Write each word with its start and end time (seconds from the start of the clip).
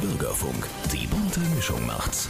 Bürgerfunk, 0.00 0.68
die 0.92 1.06
bunte 1.08 1.40
Mischung 1.56 1.84
macht's. 1.84 2.28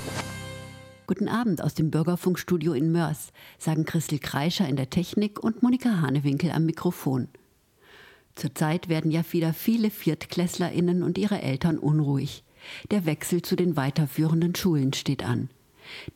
Guten 1.07 1.29
Abend 1.29 1.63
aus 1.63 1.75
dem 1.75 1.91
Bürgerfunkstudio 1.91 2.73
in 2.73 2.93
Mörs, 2.93 3.33
sagen 3.59 3.85
Christel 3.85 4.19
Kreischer 4.19 4.67
in 4.67 4.77
der 4.77 4.89
Technik 4.89 5.43
und 5.43 5.63
Monika 5.63 6.01
Hanewinkel 6.01 6.51
am 6.51 6.65
Mikrofon. 6.65 7.29
Zurzeit 8.35 8.89
werden 8.89 9.11
ja 9.11 9.23
wieder 9.33 9.53
viele 9.53 9.91
ViertklässlerInnen 9.91 11.03
und 11.03 11.19
ihre 11.19 11.43
Eltern 11.43 11.79
unruhig. 11.79 12.43
Der 12.91 13.05
Wechsel 13.05 13.43
zu 13.43 13.55
den 13.55 13.77
weiterführenden 13.77 14.55
Schulen 14.55 14.95
steht 14.95 15.23
an. 15.23 15.51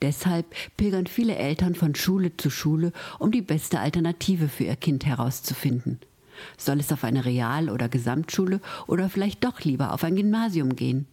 Deshalb 0.00 0.46
pilgern 0.79 1.07
viele 1.07 1.37
Eltern 1.37 1.75
von 1.75 1.95
Schule 1.95 2.37
zu 2.37 2.48
Schule, 2.48 2.93
um 3.19 3.30
die 3.30 3.43
beste 3.43 3.80
Alternative 3.80 4.48
für 4.48 4.64
ihr 4.64 4.77
Kind 4.77 5.05
herauszufinden. 5.05 6.00
Soll 6.57 6.80
es 6.80 6.93
auf 6.93 7.05
eine 7.05 7.27
Real- 7.27 7.69
oder 7.69 7.91
Gesamtschule 7.91 8.61
oder 8.87 9.11
vielleicht 9.11 9.45
doch 9.45 9.61
lieber 9.61 9.93
auf 9.93 10.03
ein 10.03 10.16
Gymnasium 10.16 10.77
gehen? 10.77 11.07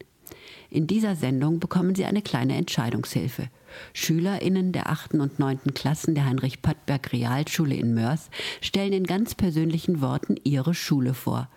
In 0.69 0.87
dieser 0.87 1.15
Sendung 1.15 1.59
bekommen 1.59 1.95
Sie 1.95 2.05
eine 2.05 2.21
kleine 2.21 2.55
Entscheidungshilfe. 2.55 3.49
SchülerInnen 3.93 4.71
der 4.71 4.89
8. 4.89 5.15
und 5.15 5.39
9. 5.39 5.73
Klassen 5.73 6.15
der 6.15 6.25
Heinrich-Pattberg 6.25 7.11
Realschule 7.13 7.75
in 7.75 7.93
Mörs 7.93 8.29
stellen 8.61 8.93
in 8.93 9.05
ganz 9.05 9.35
persönlichen 9.35 10.01
Worten 10.01 10.35
ihre 10.43 10.73
Schule 10.73 11.13
vor. 11.13 11.49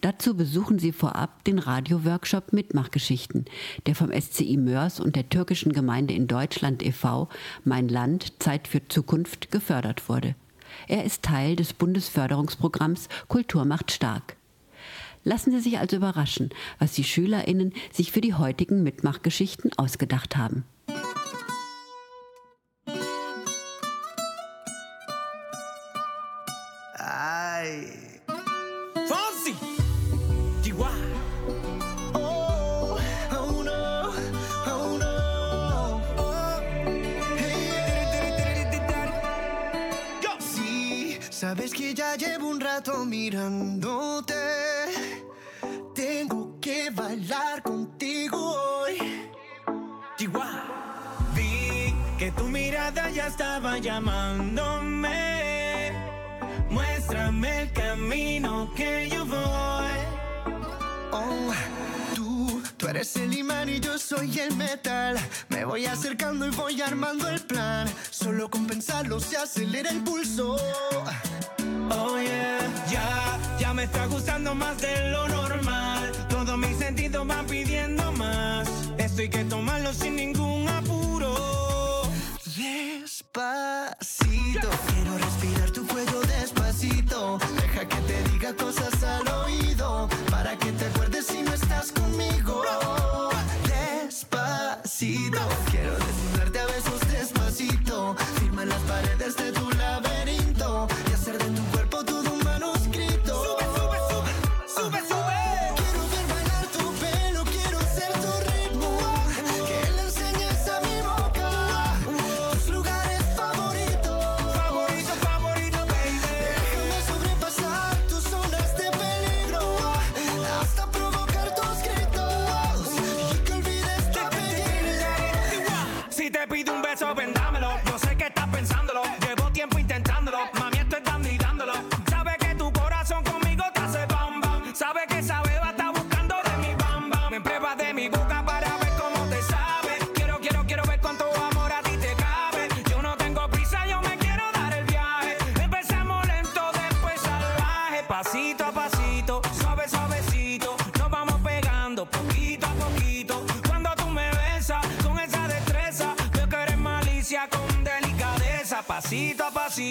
Dazu 0.00 0.36
besuchen 0.36 0.78
Sie 0.78 0.92
vorab 0.92 1.44
den 1.44 1.58
Radioworkshop 1.58 2.52
Mitmachgeschichten, 2.52 3.46
der 3.86 3.94
vom 3.94 4.12
SCI 4.12 4.56
Mörs 4.56 5.00
und 5.00 5.16
der 5.16 5.28
türkischen 5.28 5.72
Gemeinde 5.72 6.14
in 6.14 6.26
Deutschland 6.26 6.84
e.V. 6.84 7.28
Mein 7.64 7.88
Land 7.88 8.34
Zeit 8.42 8.68
für 8.68 8.86
Zukunft 8.88 9.50
gefördert 9.50 10.08
wurde. 10.08 10.34
Er 10.88 11.04
ist 11.04 11.22
Teil 11.22 11.56
des 11.56 11.72
Bundesförderungsprogramms 11.72 13.08
Kultur 13.28 13.64
macht 13.64 13.92
stark. 13.92 14.35
Lassen 15.26 15.50
Sie 15.50 15.58
sich 15.58 15.78
also 15.80 15.96
überraschen, 15.96 16.50
was 16.78 16.92
die 16.92 17.02
SchülerInnen 17.02 17.74
sich 17.92 18.12
für 18.12 18.20
die 18.20 18.34
heutigen 18.34 18.84
Mitmachgeschichten 18.84 19.72
ausgedacht 19.76 20.36
haben. 20.36 20.64
Sabes 41.30 41.74
que 41.74 41.94
ya 41.94 42.16
llevo 42.16 42.48
un 42.48 42.60
rato 42.60 43.04
mirándote. 43.04 44.75
Tengo 45.96 46.60
que 46.60 46.90
bailar 46.90 47.62
contigo 47.62 48.36
hoy. 48.36 48.98
Chihuahua. 50.18 50.64
Vi 51.34 51.94
que 52.18 52.30
tu 52.32 52.44
mirada 52.48 53.08
ya 53.08 53.28
estaba 53.28 53.78
llamándome. 53.78 55.14
Muéstrame 56.68 57.62
el 57.62 57.72
camino 57.72 58.70
que 58.76 59.08
yo 59.08 59.24
voy. 59.24 59.96
Oh, 61.12 61.54
tú, 62.14 62.62
tú 62.76 62.88
eres 62.88 63.16
el 63.16 63.32
imán 63.32 63.70
y 63.70 63.80
yo 63.80 63.98
soy 63.98 64.38
el 64.38 64.54
metal. 64.54 65.16
Me 65.48 65.64
voy 65.64 65.86
acercando 65.86 66.46
y 66.46 66.50
voy 66.50 66.82
armando 66.82 67.26
el 67.30 67.40
plan. 67.40 67.88
Solo 68.10 68.50
con 68.50 68.66
pensarlo 68.66 69.18
se 69.18 69.38
acelera 69.38 69.88
el 69.88 70.02
pulso. 70.04 70.58
Oh 71.88 72.18
yeah, 72.20 72.58
ya, 72.90 73.38
ya 73.58 73.72
me 73.72 73.84
está 73.84 74.04
gustando 74.04 74.54
más 74.54 74.78
de 74.82 75.08
lo. 75.10 75.16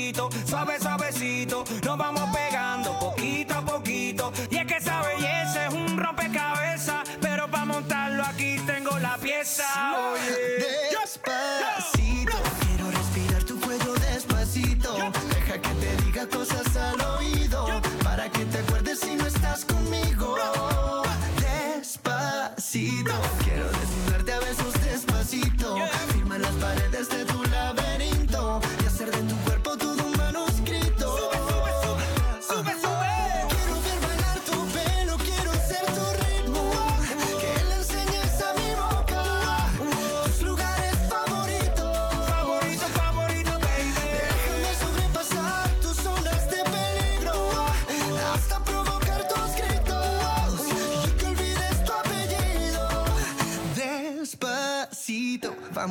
A 0.09 0.13
pasito, 0.13 0.29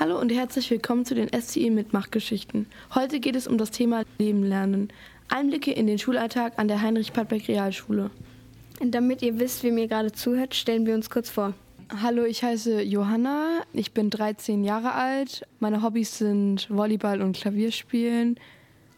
Hallo 0.00 0.18
und 0.18 0.32
herzlich 0.32 0.70
willkommen 0.70 1.04
zu 1.04 1.14
den 1.14 1.28
SCI 1.28 1.68
Mitmachgeschichten. 1.68 2.64
Heute 2.94 3.20
geht 3.20 3.36
es 3.36 3.46
um 3.46 3.58
das 3.58 3.70
Thema 3.70 4.04
Leben 4.16 4.42
lernen. 4.42 4.90
Einblicke 5.28 5.72
in 5.72 5.86
den 5.86 5.98
Schulalltag 5.98 6.58
an 6.58 6.68
der 6.68 6.80
Heinrich-Pattberg 6.80 7.46
Realschule. 7.48 8.10
Damit 8.82 9.20
ihr 9.20 9.38
wisst, 9.38 9.62
wem 9.62 9.76
ihr 9.76 9.88
gerade 9.88 10.10
zuhört, 10.10 10.54
stellen 10.54 10.86
wir 10.86 10.94
uns 10.94 11.10
kurz 11.10 11.28
vor. 11.28 11.52
Hallo, 12.00 12.24
ich 12.24 12.42
heiße 12.42 12.80
Johanna. 12.80 13.60
Ich 13.74 13.92
bin 13.92 14.08
13 14.08 14.64
Jahre 14.64 14.94
alt. 14.94 15.46
Meine 15.58 15.82
Hobbys 15.82 16.16
sind 16.16 16.70
Volleyball 16.70 17.20
und 17.20 17.36
Klavierspielen. 17.36 18.40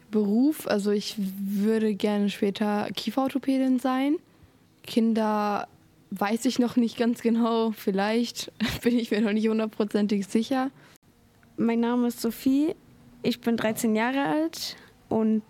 Beruf, 0.09 0.67
also 0.67 0.91
ich 0.91 1.15
würde 1.17 1.95
gerne 1.95 2.29
später 2.29 2.87
Kieferorthopädin 2.95 3.77
sein. 3.77 4.15
Kinder 4.83 5.67
weiß 6.19 6.45
ich 6.45 6.59
noch 6.59 6.75
nicht 6.75 6.97
ganz 6.97 7.21
genau. 7.21 7.71
Vielleicht 7.71 8.51
bin 8.81 8.97
ich 8.97 9.11
mir 9.11 9.21
noch 9.21 9.33
nicht 9.33 9.47
hundertprozentig 9.47 10.27
sicher. 10.27 10.71
Mein 11.57 11.79
Name 11.79 12.07
ist 12.07 12.21
Sophie. 12.21 12.75
Ich 13.21 13.41
bin 13.41 13.57
13 13.57 13.95
Jahre 13.95 14.25
alt 14.25 14.75
und 15.09 15.43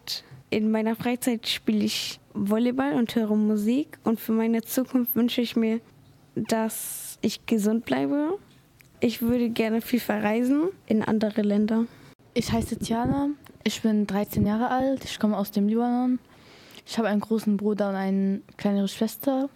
in 0.50 0.70
meiner 0.70 0.96
Freizeit 0.96 1.48
spiele 1.48 1.84
ich 1.84 2.20
Volleyball 2.34 2.94
und 2.94 3.16
höre 3.16 3.36
Musik. 3.36 3.98
Und 4.04 4.20
für 4.20 4.32
meine 4.32 4.62
Zukunft 4.62 5.16
wünsche 5.16 5.42
ich 5.42 5.56
mir, 5.56 5.80
dass 6.36 7.18
ich 7.22 7.46
gesund 7.46 7.86
bleibe. 7.86 8.38
Ich 9.00 9.22
würde 9.22 9.50
gerne 9.50 9.82
viel 9.82 10.00
verreisen 10.00 10.70
in 10.88 11.04
andere 11.04 11.42
Länder. 11.42 11.86
Ich 12.36 12.52
heiße 12.52 12.78
Tiana, 12.78 13.30
ich 13.64 13.82
bin 13.82 14.08
13 14.08 14.46
Jahre 14.46 14.70
alt, 14.70 15.04
ich 15.04 15.20
komme 15.20 15.38
aus 15.38 15.52
dem 15.52 15.68
Libanon. 15.68 16.20
Ich 16.86 16.98
habe 16.98 17.08
einen 17.08 17.22
großen 17.22 17.58
Bruder 17.58 17.90
und 17.90 17.96
eine 17.96 18.42
kleinere 18.58 18.88
Schwester. 18.88 19.50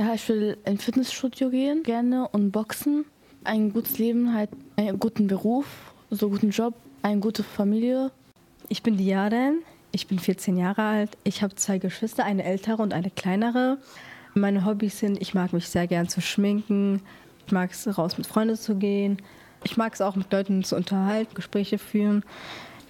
Ja, 0.00 0.14
ich 0.14 0.26
will 0.30 0.56
in 0.64 0.78
Fitnessstudio 0.78 1.50
gehen, 1.50 1.82
gerne 1.82 2.26
und 2.28 2.52
boxen. 2.52 3.04
Ein 3.44 3.70
gutes 3.70 3.98
Leben, 3.98 4.32
halt 4.32 4.48
einen 4.76 4.98
guten 4.98 5.26
Beruf, 5.26 5.66
so 6.08 6.24
einen 6.24 6.32
guten 6.36 6.50
Job, 6.52 6.72
eine 7.02 7.20
gute 7.20 7.42
Familie. 7.42 8.10
Ich 8.70 8.82
bin 8.82 8.96
Diaden, 8.96 9.58
ich 9.92 10.06
bin 10.06 10.18
14 10.18 10.56
Jahre 10.56 10.80
alt. 10.80 11.18
Ich 11.22 11.42
habe 11.42 11.54
zwei 11.54 11.76
Geschwister, 11.76 12.24
eine 12.24 12.44
ältere 12.44 12.80
und 12.80 12.94
eine 12.94 13.10
kleinere. 13.10 13.76
Meine 14.32 14.64
Hobbys 14.64 15.00
sind, 15.00 15.20
ich 15.20 15.34
mag 15.34 15.52
mich 15.52 15.68
sehr 15.68 15.86
gern 15.86 16.08
zu 16.08 16.22
schminken, 16.22 17.02
ich 17.46 17.52
mag 17.52 17.70
es 17.70 17.98
raus 17.98 18.16
mit 18.16 18.26
Freunden 18.26 18.56
zu 18.56 18.76
gehen, 18.76 19.18
ich 19.64 19.76
mag 19.76 19.92
es 19.92 20.00
auch 20.00 20.16
mit 20.16 20.32
Leuten 20.32 20.64
zu 20.64 20.76
unterhalten, 20.76 21.34
Gespräche 21.34 21.76
führen. 21.76 22.24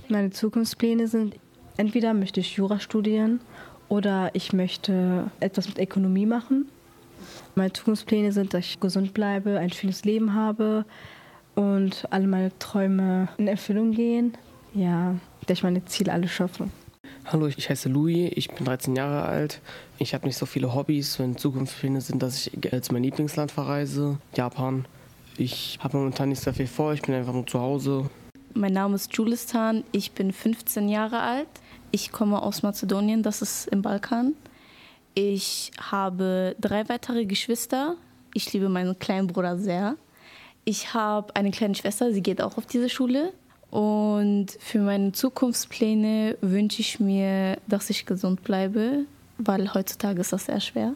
Meine 0.07 0.31
Zukunftspläne 0.31 1.09
sind, 1.09 1.35
entweder 1.77 2.15
möchte 2.15 2.39
ich 2.39 2.55
Jura 2.55 2.79
studieren 2.79 3.41
oder 3.89 4.31
ich 4.35 4.53
möchte 4.53 5.29
etwas 5.41 5.67
mit 5.67 5.81
Ökonomie 5.81 6.27
machen. 6.27 6.69
Meine 7.55 7.73
Zukunftspläne 7.73 8.33
sind, 8.33 8.55
dass 8.55 8.65
ich 8.65 8.81
gesund 8.81 9.13
bleibe, 9.13 9.59
ein 9.59 9.73
schönes 9.73 10.05
Leben 10.05 10.35
habe 10.35 10.85
und 11.55 12.07
alle 12.11 12.27
meine 12.27 12.57
Träume 12.59 13.29
in 13.39 13.49
Erfüllung 13.49 13.93
gehen. 13.93 14.37
Ja, 14.73 15.17
dass 15.47 15.59
ich 15.59 15.63
meine 15.65 15.85
Ziele 15.85 16.13
alle 16.13 16.29
schaffe. 16.29 16.69
Hallo, 17.27 17.47
ich 17.49 17.69
heiße 17.69 17.89
Louis, 17.89 18.33
ich 18.35 18.51
bin 18.51 18.65
13 18.65 18.97
Jahre 18.97 19.23
alt. 19.23 19.61
Ich 19.99 20.15
habe 20.15 20.27
nicht 20.27 20.37
so 20.37 20.47
viele 20.47 20.75
Hobbys. 20.75 21.19
Meine 21.19 21.37
Zukunftspläne 21.37 22.01
sind, 22.01 22.23
dass 22.23 22.47
ich 22.47 22.53
zu 22.83 22.93
meinem 22.93 23.03
Lieblingsland 23.03 23.51
verreise, 23.51 24.19
Japan. 24.35 24.87
Ich 25.37 25.79
habe 25.81 25.97
momentan 25.99 26.31
nicht 26.31 26.41
sehr 26.41 26.55
viel 26.55 26.67
vor, 26.67 26.93
ich 26.93 27.03
bin 27.03 27.15
einfach 27.15 27.33
nur 27.33 27.47
zu 27.47 27.61
Hause. 27.61 28.09
Mein 28.55 28.73
Name 28.73 28.95
ist 28.95 29.15
Julistan, 29.17 29.85
ich 29.93 30.13
bin 30.13 30.33
15 30.33 30.89
Jahre 30.89 31.21
alt. 31.21 31.49
Ich 31.93 32.13
komme 32.13 32.43
aus 32.43 32.63
Mazedonien, 32.63 33.23
das 33.23 33.43
ist 33.43 33.67
im 33.69 33.83
Balkan. 33.83 34.35
Ich 35.15 35.73
habe 35.81 36.55
drei 36.61 36.89
weitere 36.89 37.27
Geschwister. 37.27 37.97
Ich 38.35 38.53
liebe 38.53 38.69
meinen 38.69 38.99
kleinen 38.99 39.27
Bruder 39.27 39.59
sehr. 39.59 39.97
Ich 40.65 40.95
habe 40.95 41.35
eine 41.35 41.51
kleine 41.51 41.75
Schwester, 41.75 42.13
sie 42.13 42.23
geht 42.23 42.41
auch 42.41 42.57
auf 42.57 42.67
diese 42.67 42.89
Schule. 42.89 43.33
Und 43.71 44.49
für 44.59 44.81
meine 44.81 45.13
Zukunftspläne 45.13 46.37
wünsche 46.41 46.81
ich 46.81 47.01
mir, 47.01 47.59
dass 47.67 47.91
ich 47.91 48.05
gesund 48.05 48.43
bleibe, 48.43 49.05
weil 49.39 49.73
heutzutage 49.75 50.21
ist 50.21 50.33
das 50.33 50.47
sehr 50.47 50.61
schwer. 50.61 50.95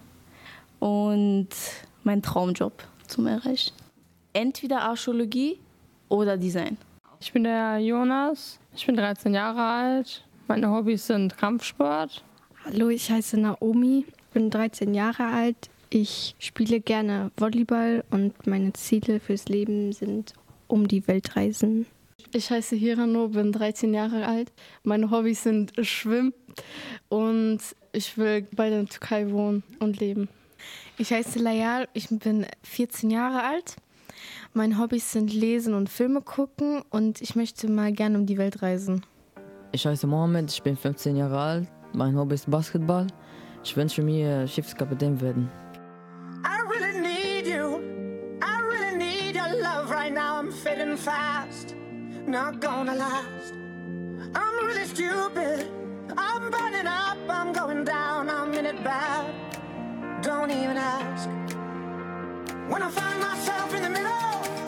Und 0.81 1.49
mein 2.03 2.21
Traumjob 2.21 2.85
zum 3.07 3.27
Erreichen. 3.27 3.73
Entweder 4.33 4.83
Archäologie 4.83 5.59
oder 6.09 6.37
Design. 6.37 6.77
Ich 7.21 7.33
bin 7.33 7.45
der 7.45 7.79
Jonas, 7.79 8.59
ich 8.75 8.85
bin 8.85 8.97
13 8.97 9.33
Jahre 9.33 9.63
alt. 9.63 10.25
Meine 10.49 10.71
Hobbys 10.71 11.07
sind 11.07 11.39
Kampfsport. 11.39 12.23
Hallo, 12.67 12.89
ich 12.89 13.11
heiße 13.11 13.39
Naomi, 13.39 14.07
bin 14.33 14.49
13 14.49 14.95
Jahre 14.95 15.27
alt. 15.27 15.69
Ich 15.91 16.35
spiele 16.39 16.81
gerne 16.81 17.31
Volleyball 17.37 18.05
und 18.11 18.47
meine 18.47 18.73
Ziele 18.73 19.21
fürs 19.21 19.49
Leben 19.49 19.93
sind 19.93 20.33
um 20.67 20.89
die 20.89 21.07
Welt 21.07 21.37
reisen. 21.37 21.85
Ich 22.33 22.51
heiße 22.51 22.75
Hirano, 22.75 23.29
bin 23.29 23.53
13 23.53 23.93
Jahre 23.93 24.27
alt. 24.27 24.51
Meine 24.83 25.11
Hobbys 25.11 25.43
sind 25.43 25.75
Schwimmen 25.83 26.33
und 27.11 27.59
ich 27.93 28.17
will 28.17 28.47
bei 28.57 28.71
der 28.71 28.87
Türkei 28.87 29.31
wohnen 29.31 29.63
und 29.79 30.01
leben. 30.01 30.31
Ich 30.97 31.13
heiße 31.13 31.41
Layal, 31.41 31.87
ich 31.93 32.09
bin 32.09 32.47
14 32.63 33.11
Jahre 33.11 33.43
alt. 33.43 33.77
Meine 34.55 34.79
Hobbys 34.79 35.13
sind 35.13 35.35
Lesen 35.35 35.75
und 35.75 35.91
Filme 35.91 36.23
gucken 36.23 36.83
und 36.89 37.21
ich 37.21 37.37
möchte 37.37 37.69
mal 37.69 37.93
gerne 37.93 38.17
um 38.17 38.25
die 38.25 38.39
Welt 38.39 38.63
reisen. 38.63 39.05
Ich 39.73 39.87
heiße 39.87 40.07
Mohammed, 40.07 40.51
ich 40.51 40.63
bin 40.63 40.79
15 40.79 41.15
Jahre 41.17 41.39
alt. 41.39 41.69
Mein 41.94 42.17
Hobby 42.17 42.35
ist 42.35 42.50
Basketball. 42.50 43.06
Ich 43.62 43.73
eh, 43.73 43.76
wünsche 43.76 44.02
mir 44.02 44.49
Schiffskapitän 44.49 45.20
werden. 45.20 45.49
I 46.44 46.61
really 46.69 47.00
need 47.00 47.46
you. 47.46 47.79
I 48.43 48.61
really 48.61 48.96
need 48.99 49.37
your 49.37 49.49
love 49.62 49.91
right 49.91 50.12
now. 50.12 50.41
I'm 50.41 50.50
fading 50.50 50.96
fast. 50.96 51.76
Not 52.26 52.61
gonna 52.61 52.96
last. 52.96 53.55
I'm 54.35 54.67
really 54.67 54.87
stupid. 54.87 55.69
I'm 56.17 56.50
burning 56.50 56.88
up. 56.88 57.17
I'm 57.29 57.52
going 57.52 57.85
down. 57.85 58.29
I'm 58.29 58.52
in 58.55 58.67
it 58.67 58.82
bad. 58.82 59.32
Don't 60.20 60.50
even 60.50 60.76
ask. 60.76 61.29
When 62.69 62.82
I 62.82 62.91
find 62.91 63.20
myself 63.20 63.73
in 63.73 63.82
the 63.82 63.91
middle, 63.91 64.64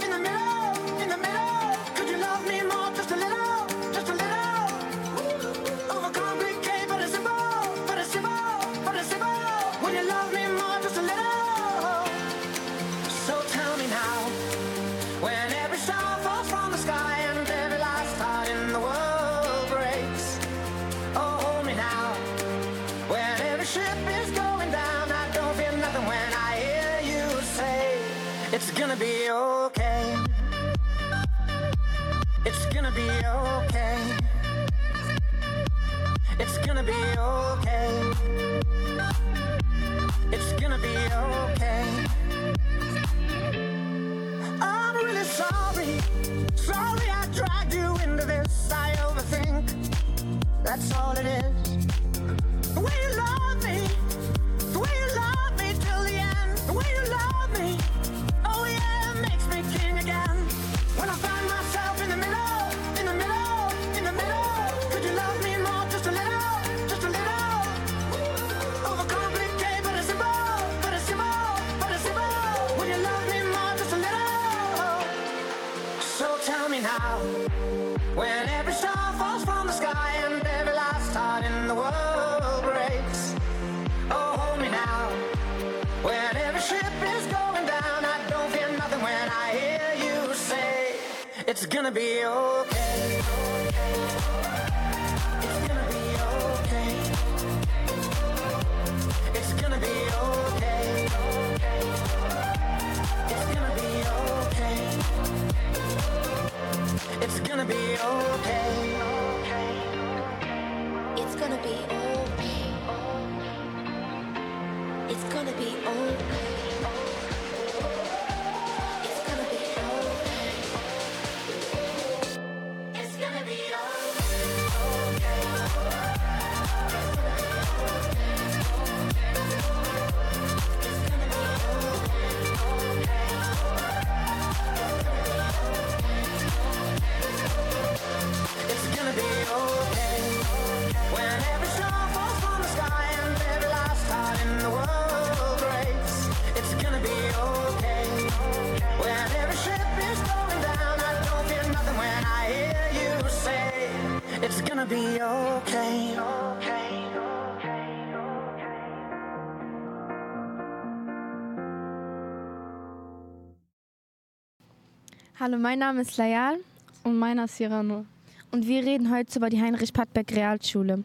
Hallo, 165.47 165.59
mein 165.59 165.79
Name 165.79 166.01
ist 166.01 166.17
Layal. 166.17 166.57
Und 167.05 167.21
meiner 167.21 167.45
ist 167.45 167.59
Cyrano. 167.59 168.05
Und 168.51 168.67
wir 168.67 168.85
reden 168.85 169.15
heute 169.15 169.39
über 169.39 169.49
die 169.49 169.63
Heinrich-Pattberg 169.63 170.35
Realschule. 170.35 171.05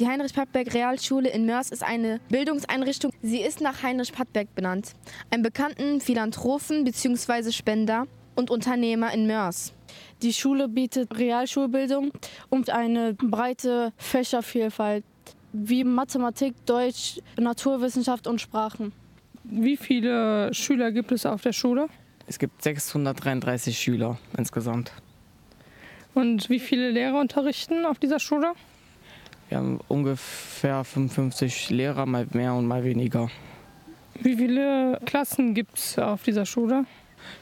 Die 0.00 0.08
Heinrich-Pattberg 0.08 0.72
Realschule 0.72 1.28
in 1.28 1.44
Mörs 1.44 1.68
ist 1.68 1.82
eine 1.82 2.18
Bildungseinrichtung. 2.30 3.12
Sie 3.20 3.42
ist 3.42 3.60
nach 3.60 3.82
Heinrich 3.82 4.10
Pattberg 4.10 4.54
benannt, 4.54 4.94
einem 5.30 5.42
bekannten 5.42 6.00
Philanthropen 6.00 6.84
bzw. 6.84 7.52
Spender 7.52 8.06
und 8.34 8.50
Unternehmer 8.50 9.12
in 9.12 9.26
Mörs. 9.26 9.74
Die 10.22 10.32
Schule 10.32 10.66
bietet 10.66 11.18
Realschulbildung 11.18 12.10
und 12.48 12.70
eine 12.70 13.12
breite 13.12 13.92
Fächervielfalt 13.98 15.04
wie 15.52 15.84
Mathematik, 15.84 16.54
Deutsch, 16.64 17.20
Naturwissenschaft 17.38 18.28
und 18.28 18.40
Sprachen. 18.40 18.92
Wie 19.42 19.76
viele 19.76 20.54
Schüler 20.54 20.90
gibt 20.90 21.12
es 21.12 21.26
auf 21.26 21.42
der 21.42 21.52
Schule? 21.52 21.90
Es 22.26 22.38
gibt 22.38 22.62
633 22.62 23.78
Schüler 23.78 24.18
insgesamt. 24.36 24.92
Und 26.14 26.48
wie 26.48 26.60
viele 26.60 26.90
Lehrer 26.90 27.20
unterrichten 27.20 27.84
auf 27.84 27.98
dieser 27.98 28.20
Schule? 28.20 28.52
Wir 29.48 29.58
haben 29.58 29.80
ungefähr 29.88 30.84
55 30.84 31.70
Lehrer, 31.70 32.06
mal 32.06 32.26
mehr 32.32 32.54
und 32.54 32.66
mal 32.66 32.84
weniger. 32.84 33.30
Wie 34.20 34.36
viele 34.36 34.98
Klassen 35.04 35.54
gibt 35.54 35.76
es 35.78 35.98
auf 35.98 36.22
dieser 36.22 36.46
Schule? 36.46 36.86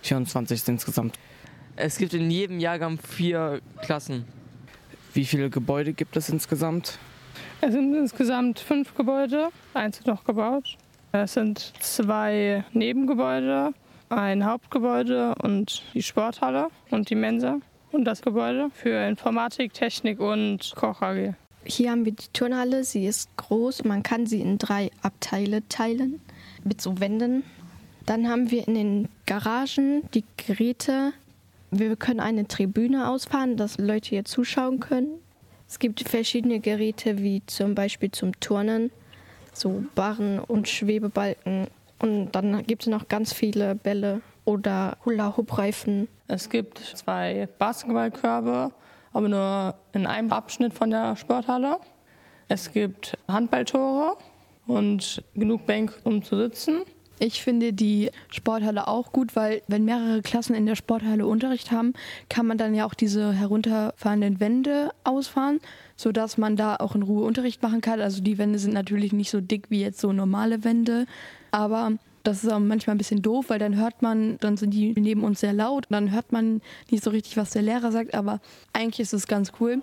24 0.02 0.66
insgesamt. 0.68 1.18
Es 1.76 1.98
gibt 1.98 2.14
in 2.14 2.30
jedem 2.30 2.60
Jahrgang 2.60 2.98
vier 2.98 3.60
Klassen. 3.82 4.24
Wie 5.14 5.24
viele 5.24 5.50
Gebäude 5.50 5.92
gibt 5.92 6.16
es 6.16 6.28
insgesamt? 6.28 6.98
Es 7.60 7.72
sind 7.72 7.94
insgesamt 7.94 8.58
fünf 8.58 8.94
Gebäude, 8.94 9.50
eins 9.74 9.98
wird 9.98 10.06
noch 10.06 10.24
gebaut. 10.24 10.76
Es 11.12 11.34
sind 11.34 11.72
zwei 11.80 12.64
Nebengebäude, 12.72 13.74
ein 14.12 14.44
Hauptgebäude 14.44 15.34
und 15.42 15.82
die 15.94 16.02
Sporthalle 16.02 16.68
und 16.90 17.10
die 17.10 17.14
Mensa 17.14 17.58
und 17.90 18.04
das 18.04 18.22
Gebäude 18.22 18.70
für 18.72 19.06
Informatik, 19.08 19.72
Technik 19.72 20.20
und 20.20 20.72
Koch 20.76 21.02
AG. 21.02 21.34
Hier 21.64 21.90
haben 21.90 22.04
wir 22.04 22.12
die 22.12 22.28
Turnhalle. 22.32 22.84
Sie 22.84 23.06
ist 23.06 23.34
groß. 23.36 23.84
Man 23.84 24.02
kann 24.02 24.26
sie 24.26 24.40
in 24.40 24.58
drei 24.58 24.90
Abteile 25.02 25.66
teilen 25.68 26.20
mit 26.64 26.80
so 26.80 27.00
Wänden. 27.00 27.44
Dann 28.06 28.28
haben 28.28 28.50
wir 28.50 28.66
in 28.66 28.74
den 28.74 29.08
Garagen 29.26 30.02
die 30.12 30.24
Geräte. 30.36 31.12
Wir 31.70 31.94
können 31.96 32.20
eine 32.20 32.48
Tribüne 32.48 33.08
ausfahren, 33.08 33.56
dass 33.56 33.78
Leute 33.78 34.10
hier 34.10 34.24
zuschauen 34.24 34.80
können. 34.80 35.20
Es 35.68 35.78
gibt 35.78 36.06
verschiedene 36.06 36.60
Geräte, 36.60 37.18
wie 37.18 37.42
zum 37.46 37.74
Beispiel 37.74 38.10
zum 38.10 38.38
Turnen, 38.40 38.90
so 39.54 39.84
Barren 39.94 40.38
und 40.40 40.68
Schwebebalken. 40.68 41.68
Und 42.02 42.32
dann 42.32 42.64
gibt 42.66 42.82
es 42.82 42.88
noch 42.88 43.06
ganz 43.06 43.32
viele 43.32 43.76
Bälle 43.76 44.22
oder 44.44 44.98
Hula-Hoop-Reifen. 45.04 46.08
Es 46.26 46.50
gibt 46.50 46.78
zwei 46.78 47.48
Basketballkörbe, 47.58 48.72
aber 49.12 49.28
nur 49.28 49.74
in 49.92 50.06
einem 50.06 50.32
Abschnitt 50.32 50.74
von 50.74 50.90
der 50.90 51.14
Sporthalle. 51.14 51.78
Es 52.48 52.72
gibt 52.72 53.16
Handballtore 53.28 54.16
und 54.66 55.22
genug 55.34 55.64
Bänke, 55.64 55.94
um 56.02 56.24
zu 56.24 56.36
sitzen. 56.36 56.82
Ich 57.20 57.40
finde 57.40 57.72
die 57.72 58.10
Sporthalle 58.30 58.88
auch 58.88 59.12
gut, 59.12 59.36
weil 59.36 59.62
wenn 59.68 59.84
mehrere 59.84 60.22
Klassen 60.22 60.56
in 60.56 60.66
der 60.66 60.74
Sporthalle 60.74 61.24
Unterricht 61.24 61.70
haben, 61.70 61.92
kann 62.28 62.46
man 62.46 62.58
dann 62.58 62.74
ja 62.74 62.84
auch 62.84 62.94
diese 62.94 63.32
herunterfahrenden 63.32 64.40
Wände 64.40 64.90
ausfahren, 65.04 65.60
sodass 65.94 66.36
man 66.36 66.56
da 66.56 66.74
auch 66.76 66.96
in 66.96 67.02
Ruhe 67.02 67.24
Unterricht 67.24 67.62
machen 67.62 67.80
kann. 67.80 68.00
Also 68.00 68.22
die 68.22 68.38
Wände 68.38 68.58
sind 68.58 68.74
natürlich 68.74 69.12
nicht 69.12 69.30
so 69.30 69.40
dick 69.40 69.66
wie 69.70 69.82
jetzt 69.82 70.00
so 70.00 70.12
normale 70.12 70.64
Wände, 70.64 71.06
aber 71.52 71.92
das 72.24 72.42
ist 72.42 72.52
auch 72.52 72.58
manchmal 72.58 72.94
ein 72.94 72.98
bisschen 72.98 73.22
doof, 73.22 73.46
weil 73.48 73.58
dann 73.58 73.76
hört 73.76 74.02
man, 74.02 74.38
dann 74.40 74.56
sind 74.56 74.70
die 74.70 74.92
neben 74.98 75.22
uns 75.22 75.40
sehr 75.40 75.52
laut, 75.52 75.86
dann 75.90 76.10
hört 76.10 76.32
man 76.32 76.60
nicht 76.90 77.04
so 77.04 77.10
richtig, 77.10 77.36
was 77.36 77.50
der 77.50 77.62
Lehrer 77.62 77.92
sagt, 77.92 78.14
aber 78.14 78.40
eigentlich 78.72 79.00
ist 79.00 79.12
es 79.12 79.26
ganz 79.26 79.52
cool. 79.60 79.82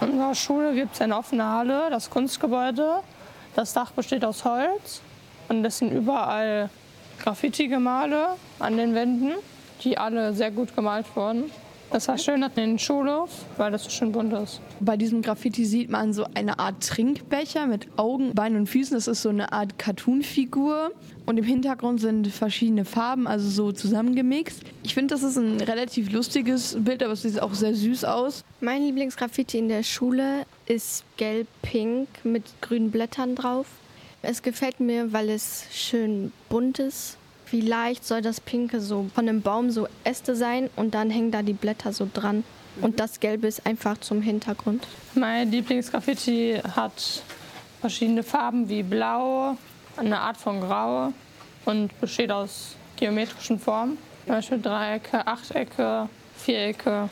In 0.00 0.10
unserer 0.10 0.34
Schule 0.34 0.74
gibt 0.74 0.94
es 0.94 1.00
eine 1.00 1.16
offene 1.16 1.44
Halle, 1.44 1.90
das 1.90 2.10
Kunstgebäude. 2.10 3.00
Das 3.54 3.72
Dach 3.72 3.90
besteht 3.92 4.24
aus 4.24 4.44
Holz 4.44 5.00
und 5.48 5.64
es 5.64 5.78
sind 5.78 5.90
überall 5.90 6.70
Graffiti-Gemale 7.18 8.28
an 8.58 8.76
den 8.76 8.94
Wänden, 8.94 9.32
die 9.82 9.98
alle 9.98 10.32
sehr 10.32 10.50
gut 10.50 10.76
gemalt 10.76 11.06
wurden. 11.16 11.50
Das 11.90 12.08
war 12.08 12.18
schön 12.18 12.42
an 12.42 12.50
den 12.56 12.78
Schulhof, 12.78 13.30
weil 13.56 13.70
das 13.70 13.84
so 13.84 13.90
schön 13.90 14.12
bunt 14.12 14.32
ist. 14.32 14.60
Bei 14.80 14.96
diesem 14.96 15.22
Graffiti 15.22 15.64
sieht 15.64 15.88
man 15.88 16.12
so 16.12 16.26
eine 16.34 16.58
Art 16.58 16.86
Trinkbecher 16.86 17.66
mit 17.66 17.86
Augen, 17.96 18.34
Beinen 18.34 18.58
und 18.58 18.66
Füßen. 18.66 18.94
Das 18.96 19.06
ist 19.06 19.22
so 19.22 19.28
eine 19.28 19.52
Art 19.52 19.78
Cartoon-Figur. 19.78 20.90
Und 21.26 21.38
im 21.38 21.44
Hintergrund 21.44 22.00
sind 22.00 22.26
verschiedene 22.28 22.84
Farben, 22.84 23.26
also 23.26 23.48
so 23.48 23.72
zusammengemixt. 23.72 24.62
Ich 24.82 24.94
finde, 24.94 25.14
das 25.14 25.22
ist 25.22 25.36
ein 25.36 25.60
relativ 25.60 26.12
lustiges 26.12 26.76
Bild, 26.78 27.02
aber 27.02 27.12
es 27.12 27.22
sieht 27.22 27.40
auch 27.40 27.54
sehr 27.54 27.74
süß 27.74 28.04
aus. 28.04 28.44
Mein 28.60 28.82
Lieblingsgraffiti 28.82 29.58
in 29.58 29.68
der 29.68 29.82
Schule 29.82 30.44
ist 30.66 31.04
gelb-pink 31.16 32.08
mit 32.24 32.44
grünen 32.60 32.90
Blättern 32.90 33.36
drauf. 33.36 33.66
Es 34.22 34.42
gefällt 34.42 34.80
mir, 34.80 35.12
weil 35.12 35.30
es 35.30 35.66
schön 35.72 36.32
bunt 36.48 36.78
ist. 36.80 37.16
Vielleicht 37.46 38.04
soll 38.04 38.22
das 38.22 38.40
Pinke 38.40 38.80
so 38.80 39.06
von 39.14 39.28
einem 39.28 39.40
Baum 39.40 39.70
so 39.70 39.86
Äste 40.04 40.34
sein 40.34 40.68
und 40.76 40.94
dann 40.94 41.10
hängen 41.10 41.30
da 41.30 41.42
die 41.42 41.52
Blätter 41.52 41.92
so 41.92 42.08
dran. 42.12 42.44
Und 42.82 43.00
das 43.00 43.20
Gelbe 43.20 43.46
ist 43.46 43.64
einfach 43.64 43.98
zum 43.98 44.20
Hintergrund. 44.20 44.86
Mein 45.14 45.50
Lieblingsgraffiti 45.50 46.60
hat 46.74 47.22
verschiedene 47.80 48.22
Farben 48.22 48.68
wie 48.68 48.82
Blau, 48.82 49.56
eine 49.96 50.18
Art 50.18 50.36
von 50.36 50.60
Grau 50.60 51.12
und 51.64 51.98
besteht 52.00 52.30
aus 52.30 52.74
geometrischen 52.96 53.58
Formen. 53.58 53.96
Zum 54.24 54.34
Beispiel 54.34 54.60
Dreiecke, 54.60 55.26
Achtecke, 55.26 56.08
Vierecke. 56.36 57.08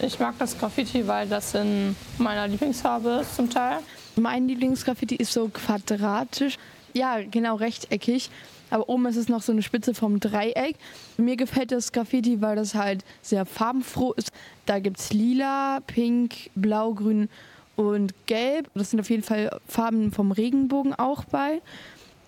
Ich 0.00 0.18
mag 0.18 0.34
das 0.38 0.58
Graffiti, 0.58 1.06
weil 1.06 1.28
das 1.28 1.54
in 1.54 1.96
meiner 2.18 2.48
Lieblingsfarbe 2.48 3.20
ist 3.22 3.36
zum 3.36 3.50
Teil. 3.50 3.78
Mein 4.16 4.48
Lieblingsgraffiti 4.48 5.16
ist 5.16 5.32
so 5.32 5.48
quadratisch. 5.48 6.56
Ja, 6.94 7.18
genau, 7.20 7.56
rechteckig. 7.56 8.30
Aber 8.72 8.88
oben 8.88 9.04
ist 9.06 9.16
es 9.16 9.28
noch 9.28 9.42
so 9.42 9.52
eine 9.52 9.62
Spitze 9.62 9.94
vom 9.94 10.18
Dreieck. 10.18 10.76
Mir 11.18 11.36
gefällt 11.36 11.72
das 11.72 11.92
Graffiti, 11.92 12.40
weil 12.40 12.56
das 12.56 12.74
halt 12.74 13.04
sehr 13.20 13.44
farbenfroh 13.44 14.12
ist. 14.12 14.32
Da 14.64 14.78
gibt 14.78 14.98
es 14.98 15.12
lila, 15.12 15.80
pink, 15.86 16.50
blau, 16.54 16.94
grün 16.94 17.28
und 17.76 18.14
gelb. 18.24 18.70
Das 18.74 18.90
sind 18.90 19.00
auf 19.00 19.10
jeden 19.10 19.22
Fall 19.22 19.60
Farben 19.68 20.10
vom 20.10 20.32
Regenbogen 20.32 20.94
auch 20.94 21.24
bei. 21.24 21.60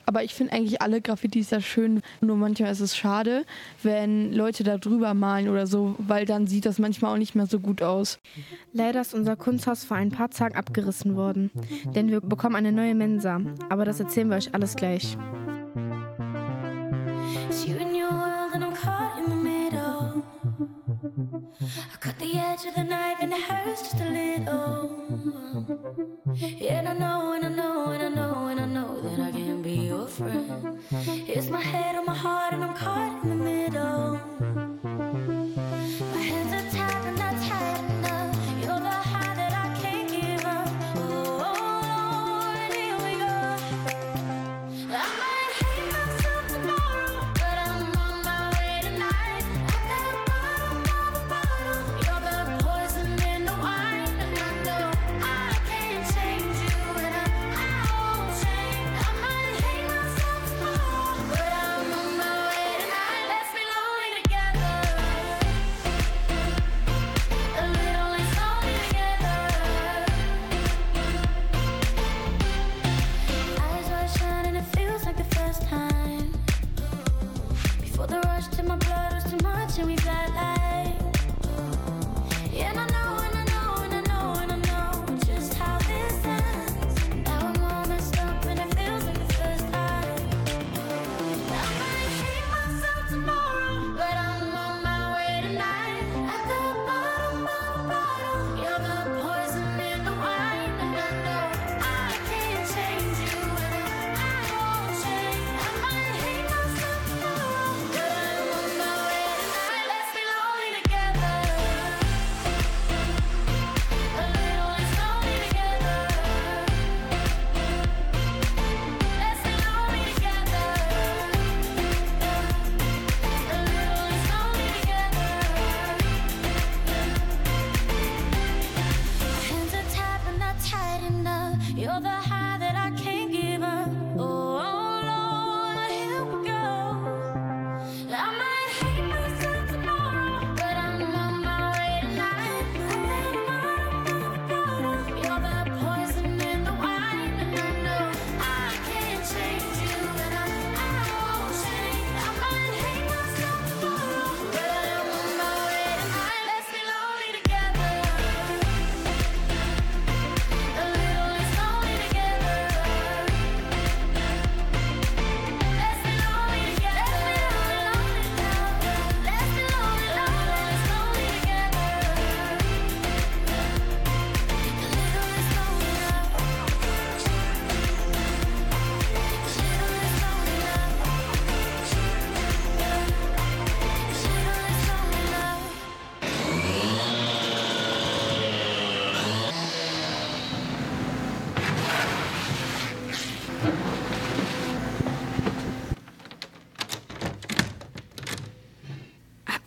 Aber 0.07 0.23
ich 0.23 0.35
finde 0.35 0.53
eigentlich 0.53 0.83
alle 0.83 1.01
Graffitis 1.01 1.49
sehr 1.49 1.63
schön. 1.63 2.03
Nur 2.21 2.37
manchmal 2.37 2.73
ist 2.73 2.81
es 2.81 2.95
schade, 2.95 3.47
wenn 3.83 4.31
Leute 4.31 4.63
da 4.65 4.77
drüber 4.77 5.15
malen 5.15 5.49
oder 5.49 5.67
so, 5.67 5.95
weil 5.97 6.27
dann 6.27 6.47
sieht 6.47 6.67
das 6.67 6.79
manchmal 6.79 7.15
auch 7.15 7.19
nicht 7.19 7.35
mehr 7.35 7.47
so 7.47 7.59
gut 7.59 7.81
aus. 7.81 8.19
Leider 8.75 9.01
ist 9.01 9.15
unser 9.15 9.37
Kunsthaus 9.37 9.85
vor 9.85 9.97
ein 9.97 10.11
paar 10.11 10.29
Tagen 10.29 10.57
abgerissen 10.57 11.17
worden, 11.17 11.51
denn 11.95 12.11
wir 12.11 12.21
bekommen 12.21 12.57
eine 12.57 12.71
neue 12.71 12.95
Mensa. 12.95 13.41
Aber 13.71 13.87
das 13.87 13.99
erzählen 13.99 14.29
wir 14.29 14.37
euch 14.37 14.53
alles 14.53 14.77
gleich. 14.77 15.17
It's 17.55 17.67
you 17.69 17.77
and 17.77 17.97
your 17.97 18.11
world, 18.11 18.51
and 18.55 18.65
I'm 18.65 18.75
caught 18.75 19.17
in 19.17 19.31
the 19.31 19.37
middle. 19.37 20.27
I 21.63 21.97
cut 22.01 22.19
the 22.19 22.35
edge 22.35 22.65
of 22.67 22.75
the 22.75 22.83
knife, 22.83 23.19
and 23.21 23.33
it 23.33 23.41
hurts 23.43 23.83
just 23.83 24.01
a 24.01 24.11
little. 24.11 24.91
Yeah, 26.35 26.83
I 26.85 26.95
know, 26.95 27.33
and 27.35 27.45
I 27.45 27.49
know, 27.51 27.93
and 27.93 28.03
I 28.03 28.09
know, 28.09 28.49
and 28.49 28.59
I 28.59 28.67
know 28.67 29.01
that 29.03 29.21
I 29.21 29.31
can't 29.31 29.63
be 29.63 29.87
your 29.87 30.09
friend. 30.09 30.81
It's 30.91 31.49
my 31.49 31.61
head 31.61 31.95
on 31.95 32.07
my 32.07 32.15
heart, 32.17 32.55
and 32.55 32.65
I'm 32.65 32.75
caught 32.75 33.23
in 33.23 33.31
the 33.31 33.37
middle. 33.37 34.19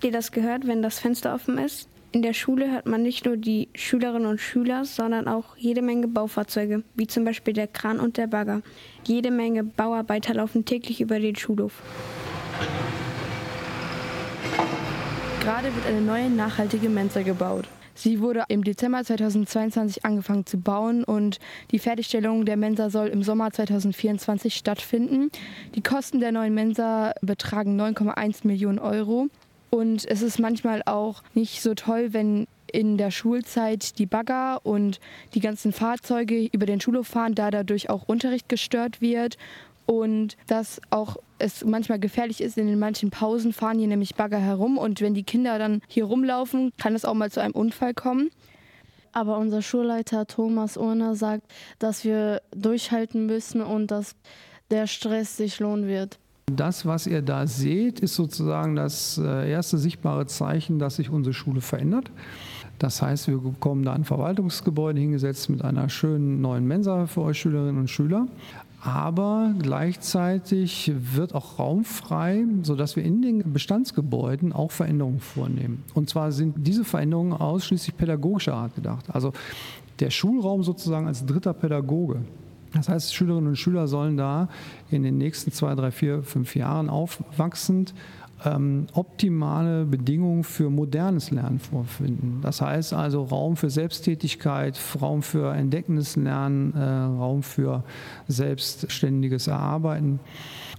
Ihr 0.07 0.11
das 0.13 0.31
gehört, 0.31 0.65
wenn 0.67 0.81
das 0.81 0.99
Fenster 0.99 1.33
offen 1.33 1.57
ist? 1.57 1.89
In 2.13 2.21
der 2.21 2.33
Schule 2.33 2.71
hört 2.71 2.85
man 2.85 3.03
nicht 3.03 3.25
nur 3.25 3.35
die 3.35 3.67
Schülerinnen 3.75 4.27
und 4.27 4.39
Schüler, 4.39 4.85
sondern 4.85 5.27
auch 5.27 5.57
jede 5.57 5.81
Menge 5.81 6.07
Baufahrzeuge, 6.07 6.83
wie 6.95 7.07
zum 7.07 7.25
Beispiel 7.25 7.53
der 7.53 7.67
Kran 7.67 7.99
und 7.99 8.17
der 8.17 8.27
Bagger. 8.27 8.61
Jede 9.03 9.29
Menge 9.29 9.65
Bauarbeiter 9.65 10.33
laufen 10.33 10.63
täglich 10.63 11.01
über 11.01 11.19
den 11.19 11.35
Schulhof. 11.35 11.73
Gerade 15.41 15.75
wird 15.75 15.85
eine 15.85 16.01
neue 16.01 16.29
nachhaltige 16.29 16.87
Mensa 16.87 17.21
gebaut. 17.21 17.65
Sie 17.93 18.21
wurde 18.21 18.43
im 18.47 18.63
Dezember 18.63 19.03
2022 19.03 20.05
angefangen 20.05 20.45
zu 20.45 20.59
bauen 20.59 21.03
und 21.03 21.39
die 21.71 21.79
Fertigstellung 21.79 22.45
der 22.45 22.55
Mensa 22.55 22.89
soll 22.89 23.07
im 23.07 23.23
Sommer 23.23 23.51
2024 23.51 24.55
stattfinden. 24.55 25.31
Die 25.75 25.81
Kosten 25.81 26.19
der 26.19 26.31
neuen 26.31 26.53
Mensa 26.53 27.13
betragen 27.21 27.79
9,1 27.79 28.45
Millionen 28.45 28.79
Euro. 28.79 29.29
Und 29.69 30.05
es 30.05 30.21
ist 30.21 30.39
manchmal 30.39 30.81
auch 30.85 31.23
nicht 31.33 31.61
so 31.61 31.73
toll, 31.73 32.13
wenn 32.13 32.47
in 32.71 32.97
der 32.97 33.11
Schulzeit 33.11 33.97
die 33.97 34.05
Bagger 34.05 34.65
und 34.65 34.99
die 35.33 35.39
ganzen 35.39 35.71
Fahrzeuge 35.71 36.47
über 36.51 36.65
den 36.65 36.81
Schulhof 36.81 37.07
fahren, 37.07 37.35
da 37.35 37.51
dadurch 37.51 37.89
auch 37.89 38.03
Unterricht 38.07 38.49
gestört 38.49 39.01
wird 39.01 39.37
und 39.85 40.35
dass 40.47 40.81
auch 40.89 41.17
es 41.39 41.63
manchmal 41.63 41.99
gefährlich 41.99 42.41
ist. 42.41 42.57
In 42.57 42.67
den 42.67 42.79
manchen 42.79 43.09
Pausen 43.09 43.53
fahren 43.53 43.79
hier 43.79 43.87
nämlich 43.87 44.15
Bagger 44.15 44.39
herum 44.39 44.77
und 44.77 45.01
wenn 45.01 45.13
die 45.13 45.23
Kinder 45.23 45.57
dann 45.59 45.81
hier 45.87 46.05
rumlaufen, 46.05 46.71
kann 46.77 46.95
es 46.95 47.05
auch 47.05 47.13
mal 47.13 47.31
zu 47.31 47.41
einem 47.41 47.53
Unfall 47.53 47.93
kommen. 47.93 48.29
Aber 49.13 49.37
unser 49.37 49.61
Schulleiter 49.61 50.27
Thomas 50.27 50.77
Urner 50.77 51.15
sagt, 51.15 51.43
dass 51.79 52.03
wir 52.03 52.41
durchhalten 52.51 53.25
müssen 53.25 53.61
und 53.61 53.89
dass 53.89 54.15
der 54.69 54.85
Stress 54.85 55.37
sich 55.37 55.59
lohnen 55.59 55.87
wird. 55.87 56.19
Das, 56.55 56.85
was 56.85 57.07
ihr 57.07 57.21
da 57.21 57.45
seht, 57.45 57.99
ist 57.99 58.15
sozusagen 58.15 58.77
das 58.77 59.17
äh, 59.17 59.51
erste 59.51 59.77
sichtbare 59.77 60.27
Zeichen, 60.27 60.79
dass 60.79 60.95
sich 60.95 61.09
unsere 61.09 61.33
Schule 61.33 61.59
verändert. 61.59 62.09
Das 62.79 63.01
heißt, 63.01 63.27
wir 63.27 63.39
bekommen 63.39 63.83
da 63.83 63.91
ein 63.91 64.05
Verwaltungsgebäude 64.05 64.97
hingesetzt 64.97 65.49
mit 65.49 65.61
einer 65.61 65.89
schönen 65.89 66.39
neuen 66.39 66.65
Mensa 66.65 67.07
für 67.07 67.21
euch 67.21 67.39
Schülerinnen 67.39 67.77
und 67.77 67.89
Schüler. 67.89 68.27
Aber 68.81 69.53
gleichzeitig 69.59 70.93
wird 70.95 71.35
auch 71.35 71.59
Raum 71.59 71.83
frei, 71.83 72.45
sodass 72.61 72.95
wir 72.95 73.03
in 73.03 73.21
den 73.21 73.51
Bestandsgebäuden 73.51 74.53
auch 74.53 74.71
Veränderungen 74.71 75.19
vornehmen. 75.19 75.83
Und 75.95 76.09
zwar 76.09 76.31
sind 76.31 76.55
diese 76.65 76.85
Veränderungen 76.85 77.33
ausschließlich 77.33 77.97
pädagogischer 77.97 78.53
Art 78.53 78.73
gedacht. 78.75 79.05
Also 79.09 79.33
der 79.99 80.11
Schulraum 80.11 80.63
sozusagen 80.63 81.07
als 81.07 81.25
dritter 81.25 81.53
Pädagoge. 81.53 82.21
Das 82.77 82.89
heißt, 82.89 83.15
Schülerinnen 83.15 83.49
und 83.49 83.55
Schüler 83.55 83.87
sollen 83.87 84.17
da 84.17 84.47
in 84.89 85.03
den 85.03 85.17
nächsten 85.17 85.51
zwei, 85.51 85.75
drei, 85.75 85.91
vier, 85.91 86.23
fünf 86.23 86.55
Jahren 86.55 86.89
aufwachsend 86.89 87.93
ähm, 88.45 88.85
optimale 88.93 89.85
Bedingungen 89.85 90.43
für 90.43 90.69
modernes 90.69 91.31
Lernen 91.31 91.59
vorfinden. 91.59 92.39
Das 92.41 92.61
heißt 92.61 92.93
also 92.93 93.23
Raum 93.23 93.57
für 93.57 93.69
Selbsttätigkeit, 93.69 94.79
Raum 95.01 95.23
für 95.23 95.53
entdeckendes 95.55 96.15
Lernen, 96.15 96.73
äh, 96.75 96.83
Raum 96.83 97.41
für 97.41 97.83
selbstständiges 98.27 99.47
Erarbeiten. 99.47 100.19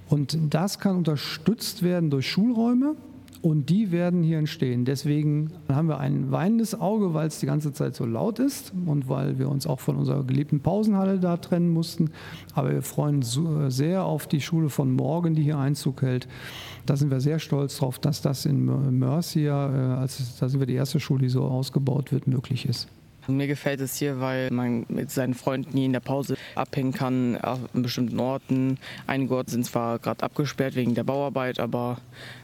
Und 0.08 0.38
das 0.50 0.78
kann 0.78 0.96
unterstützt 0.96 1.82
werden 1.82 2.10
durch 2.10 2.30
Schulräume, 2.30 2.94
und 3.42 3.70
die 3.70 3.92
werden 3.92 4.22
hier 4.22 4.38
entstehen. 4.38 4.84
Deswegen 4.84 5.52
haben 5.68 5.88
wir 5.88 5.98
ein 5.98 6.30
weinendes 6.30 6.78
Auge, 6.78 7.14
weil 7.14 7.28
es 7.28 7.40
die 7.40 7.46
ganze 7.46 7.72
Zeit 7.72 7.94
so 7.94 8.04
laut 8.04 8.38
ist 8.38 8.72
und 8.86 9.08
weil 9.08 9.38
wir 9.38 9.48
uns 9.48 9.66
auch 9.66 9.80
von 9.80 9.96
unserer 9.96 10.24
geliebten 10.24 10.60
Pausenhalle 10.60 11.18
da 11.18 11.36
trennen 11.36 11.70
mussten. 11.70 12.10
Aber 12.54 12.70
wir 12.70 12.82
freuen 12.82 13.16
uns 13.16 13.38
sehr 13.68 14.04
auf 14.04 14.26
die 14.26 14.40
Schule 14.40 14.68
von 14.68 14.92
morgen, 14.92 15.34
die 15.34 15.42
hier 15.42 15.58
Einzug 15.58 16.02
hält. 16.02 16.28
Da 16.86 16.96
sind 16.96 17.10
wir 17.10 17.20
sehr 17.20 17.38
stolz 17.38 17.78
drauf, 17.78 17.98
dass 17.98 18.22
das 18.22 18.44
in 18.44 18.98
Mercia, 18.98 19.98
also 19.98 20.24
da 20.40 20.48
sind 20.48 20.60
wir 20.60 20.66
die 20.66 20.74
erste 20.74 21.00
Schule, 21.00 21.22
die 21.22 21.28
so 21.28 21.44
ausgebaut 21.44 22.12
wird, 22.12 22.26
möglich 22.26 22.66
ist. 22.66 22.88
Mir 23.28 23.46
gefällt 23.46 23.82
es 23.82 23.96
hier, 23.96 24.20
weil 24.20 24.50
man 24.50 24.86
mit 24.88 25.10
seinen 25.10 25.34
Freunden 25.34 25.76
hier 25.76 25.84
in 25.84 25.92
der 25.92 26.00
Pause 26.00 26.38
abhängen 26.54 26.94
kann, 26.94 27.36
an 27.36 27.68
bestimmten 27.74 28.18
Orten. 28.18 28.78
Einige 29.06 29.36
Orte 29.36 29.50
sind 29.50 29.66
zwar 29.66 29.98
gerade 29.98 30.22
abgesperrt 30.22 30.74
wegen 30.76 30.94
der 30.94 31.04
Bauarbeit, 31.04 31.60
aber 31.60 31.98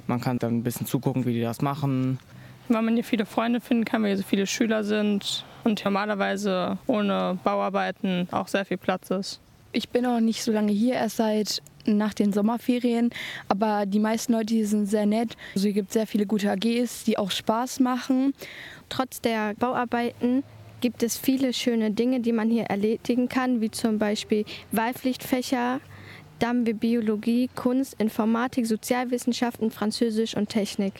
man 0.06 0.20
kann 0.20 0.38
dann 0.38 0.58
ein 0.58 0.62
bisschen 0.62 0.86
zugucken, 0.86 1.24
wie 1.24 1.32
die 1.32 1.40
das 1.40 1.62
machen. 1.62 2.18
Weil 2.68 2.82
man 2.82 2.94
hier 2.94 3.04
viele 3.04 3.24
Freunde 3.24 3.62
finden 3.62 3.86
kann, 3.86 4.02
weil 4.02 4.10
hier 4.10 4.18
so 4.18 4.24
viele 4.24 4.46
Schüler 4.46 4.84
sind 4.84 5.46
und 5.64 5.82
normalerweise 5.82 6.76
ohne 6.86 7.38
Bauarbeiten 7.42 8.28
auch 8.30 8.48
sehr 8.48 8.66
viel 8.66 8.76
Platz 8.76 9.08
ist. 9.08 9.40
Ich 9.72 9.88
bin 9.88 10.04
auch 10.04 10.20
nicht 10.20 10.44
so 10.44 10.52
lange 10.52 10.72
hier, 10.72 10.94
erst 10.96 11.16
seit 11.16 11.62
nach 11.86 12.12
den 12.12 12.34
Sommerferien, 12.34 13.08
aber 13.48 13.86
die 13.86 14.00
meisten 14.00 14.34
Leute 14.34 14.52
hier 14.52 14.68
sind 14.68 14.86
sehr 14.86 15.06
nett. 15.06 15.34
Also 15.54 15.64
hier 15.64 15.72
gibt 15.72 15.88
es 15.88 15.94
sehr 15.94 16.06
viele 16.06 16.26
gute 16.26 16.50
AGs, 16.50 17.04
die 17.04 17.16
auch 17.16 17.30
Spaß 17.30 17.80
machen. 17.80 18.34
Trotz 18.90 19.22
der 19.22 19.54
Bauarbeiten 19.54 20.42
gibt 20.84 21.02
es 21.02 21.16
viele 21.16 21.54
schöne 21.54 21.92
Dinge, 21.92 22.20
die 22.20 22.32
man 22.32 22.50
hier 22.50 22.64
erledigen 22.64 23.26
kann, 23.26 23.62
wie 23.62 23.70
zum 23.70 23.98
Beispiel 23.98 24.44
Wahlpflichtfächer, 24.70 25.80
dann 26.40 26.66
wie 26.66 26.74
Biologie, 26.74 27.48
Kunst, 27.54 27.94
Informatik, 27.98 28.66
Sozialwissenschaften, 28.66 29.70
Französisch 29.70 30.36
und 30.36 30.50
Technik. 30.50 30.92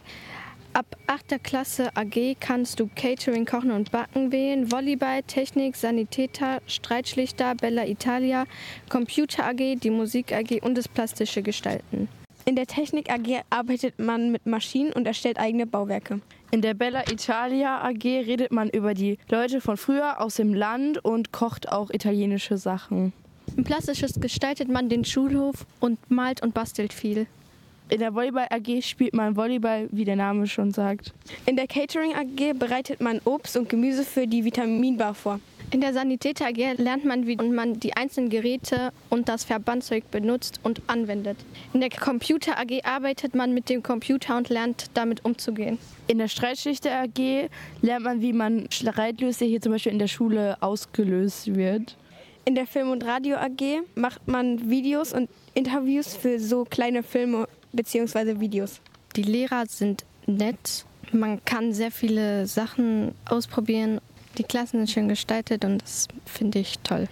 Ab 0.73 0.87
8. 1.07 1.45
Klasse 1.45 1.95
AG 1.95 2.37
kannst 2.41 2.81
du 2.81 2.89
Catering, 2.97 3.45
Kochen 3.45 3.73
und 3.73 3.91
Backen 3.93 4.33
wählen, 4.33 4.73
Volleyball, 4.73 5.23
Technik, 5.23 5.77
Sanitäter, 5.77 6.63
Streitschlichter, 6.67 7.55
Bella 7.55 7.87
Italia, 7.87 8.47
Computer 8.89 9.45
AG, 9.45 9.77
die 9.83 9.91
Musik 9.91 10.33
AG 10.33 10.63
und 10.63 10.79
das 10.79 10.89
plastische 10.89 11.43
Gestalten. 11.43 12.09
In 12.47 12.57
der 12.57 12.67
Technik 12.67 13.11
AG 13.11 13.43
arbeitet 13.49 13.99
man 13.99 14.31
mit 14.31 14.45
Maschinen 14.45 14.93
und 14.93 15.07
erstellt 15.07 15.39
eigene 15.39 15.67
Bauwerke. 15.67 16.21
In 16.51 16.61
der 16.61 16.75
Bella 16.75 17.03
Italia 17.11 17.83
AG 17.83 18.05
redet 18.05 18.53
man 18.53 18.69
über 18.69 18.93
die 18.93 19.19
Leute 19.31 19.63
von 19.63 19.79
früher 19.79 20.21
aus 20.21 20.37
dem 20.37 20.53
Land 20.53 21.03
und 21.03 21.33
kocht 21.33 21.73
auch 21.73 21.91
italienische 21.91 22.59
Sachen. 22.59 23.15
Im 23.57 23.65
Plastisches 23.65 24.21
gestaltet 24.21 24.69
man 24.69 24.91
den 24.91 25.07
Schulhof 25.07 25.65
und 25.81 25.99
malt 26.11 26.43
und 26.43 26.53
bastelt 26.53 26.93
viel. 26.93 27.27
In 27.89 28.01
der 28.01 28.15
Volleyball 28.15 28.49
AG 28.51 28.83
spielt 28.83 29.15
man 29.15 29.37
Volleyball, 29.37 29.89
wie 29.91 30.05
der 30.05 30.17
Name 30.17 30.47
schon 30.47 30.71
sagt. 30.71 31.15
In 31.47 31.57
der 31.57 31.67
Catering 31.67 32.15
AG 32.15 32.59
bereitet 32.59 33.01
man 33.01 33.21
Obst 33.25 33.57
und 33.57 33.71
Gemüse 33.71 34.05
für 34.05 34.27
die 34.27 34.45
Vitaminbar 34.45 35.15
vor. 35.15 35.41
In 35.71 35.81
der 35.81 35.93
Sanitäter 35.93 36.47
AG 36.47 36.77
lernt 36.79 37.05
man, 37.05 37.27
wie 37.27 37.37
man 37.37 37.81
die 37.81 37.97
einzelnen 37.97 38.31
Geräte 38.31 38.93
und 39.11 39.29
das 39.29 39.45
Verbandzeug 39.45 40.11
benutzt 40.11 40.61
und 40.63 40.83
anwendet. 40.87 41.37
In 41.73 41.81
der 41.81 41.91
Computer 41.91 42.59
AG 42.59 42.85
arbeitet 42.85 43.35
man 43.35 43.53
mit 43.55 43.69
dem 43.69 43.83
Computer 43.83 44.37
und 44.37 44.49
lernt 44.51 44.87
damit 44.95 45.25
umzugehen. 45.25 45.79
In 46.07 46.19
der 46.19 46.29
Streitschlichter 46.29 46.91
AG 46.93 47.49
lernt 47.83 48.05
man, 48.05 48.21
wie 48.21 48.33
man 48.33 48.71
Streit 48.71 49.21
löst, 49.21 49.41
der 49.41 49.49
hier 49.49 49.61
zum 49.61 49.73
Beispiel 49.73 49.93
in 49.93 49.99
der 49.99 50.09
Schule 50.09 50.57
ausgelöst 50.61 51.55
wird. 51.55 51.97
In 52.45 52.55
der 52.55 52.67
Film- 52.67 52.91
und 52.91 53.05
Radio 53.05 53.37
AG 53.37 53.83
macht 53.95 54.29
man 54.29 54.69
Videos 54.69 55.13
und 55.13 55.31
Interviews 55.55 56.15
für 56.15 56.39
so 56.39 56.65
kleine 56.65 57.03
Filme 57.03 57.49
bzw. 57.73 58.39
Videos. 58.39 58.81
Die 59.17 59.23
Lehrer 59.23 59.65
sind 59.67 60.05
nett. 60.27 60.85
Man 61.13 61.45
kann 61.45 61.73
sehr 61.73 61.91
viele 61.91 62.47
Sachen 62.47 63.15
ausprobieren. 63.25 64.01
Die 64.37 64.43
Klassen 64.43 64.79
sind 64.79 64.91
schön 64.91 65.09
gestaltet 65.09 65.65
und 65.65 65.81
das 65.81 66.09
finde 66.27 66.59
ich 66.59 66.79
toll. 66.81 67.09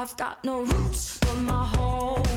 I've 0.00 0.16
got 0.16 0.42
no 0.42 0.62
roots, 0.62 1.18
but 1.18 1.34
my 1.40 1.66
home 1.66 2.29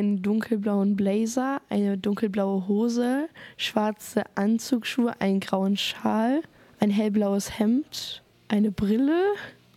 einen 0.00 0.22
dunkelblauen 0.22 0.96
Blazer, 0.96 1.60
eine 1.68 1.98
dunkelblaue 1.98 2.66
Hose, 2.66 3.28
schwarze 3.56 4.24
Anzugsschuhe, 4.34 5.12
einen 5.20 5.40
grauen 5.40 5.76
Schal, 5.76 6.40
ein 6.80 6.90
hellblaues 6.90 7.58
Hemd, 7.58 8.22
eine 8.48 8.70
Brille, 8.70 9.20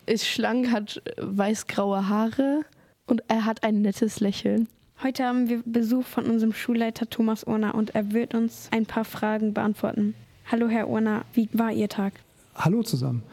ist 0.05 0.25
schlank, 0.25 0.71
hat 0.71 1.01
weißgraue 1.17 2.07
Haare 2.07 2.61
und 3.05 3.21
er 3.27 3.45
hat 3.45 3.63
ein 3.63 3.81
nettes 3.81 4.21
Lächeln. 4.21 4.67
Heute 5.03 5.25
haben 5.25 5.49
wir 5.49 5.61
Besuch 5.65 6.05
von 6.05 6.25
unserem 6.25 6.53
Schulleiter 6.53 7.09
Thomas 7.09 7.43
Urner 7.43 7.75
und 7.75 7.93
er 7.93 8.13
wird 8.13 8.33
uns 8.33 8.69
ein 8.71 8.85
paar 8.85 9.05
Fragen 9.05 9.53
beantworten. 9.53 10.15
Hallo 10.49 10.69
Herr 10.69 10.87
Urner, 10.87 11.25
wie 11.33 11.49
war 11.51 11.71
Ihr 11.73 11.89
Tag? 11.89 12.13
Hallo 12.55 12.81
zusammen. 12.83 13.23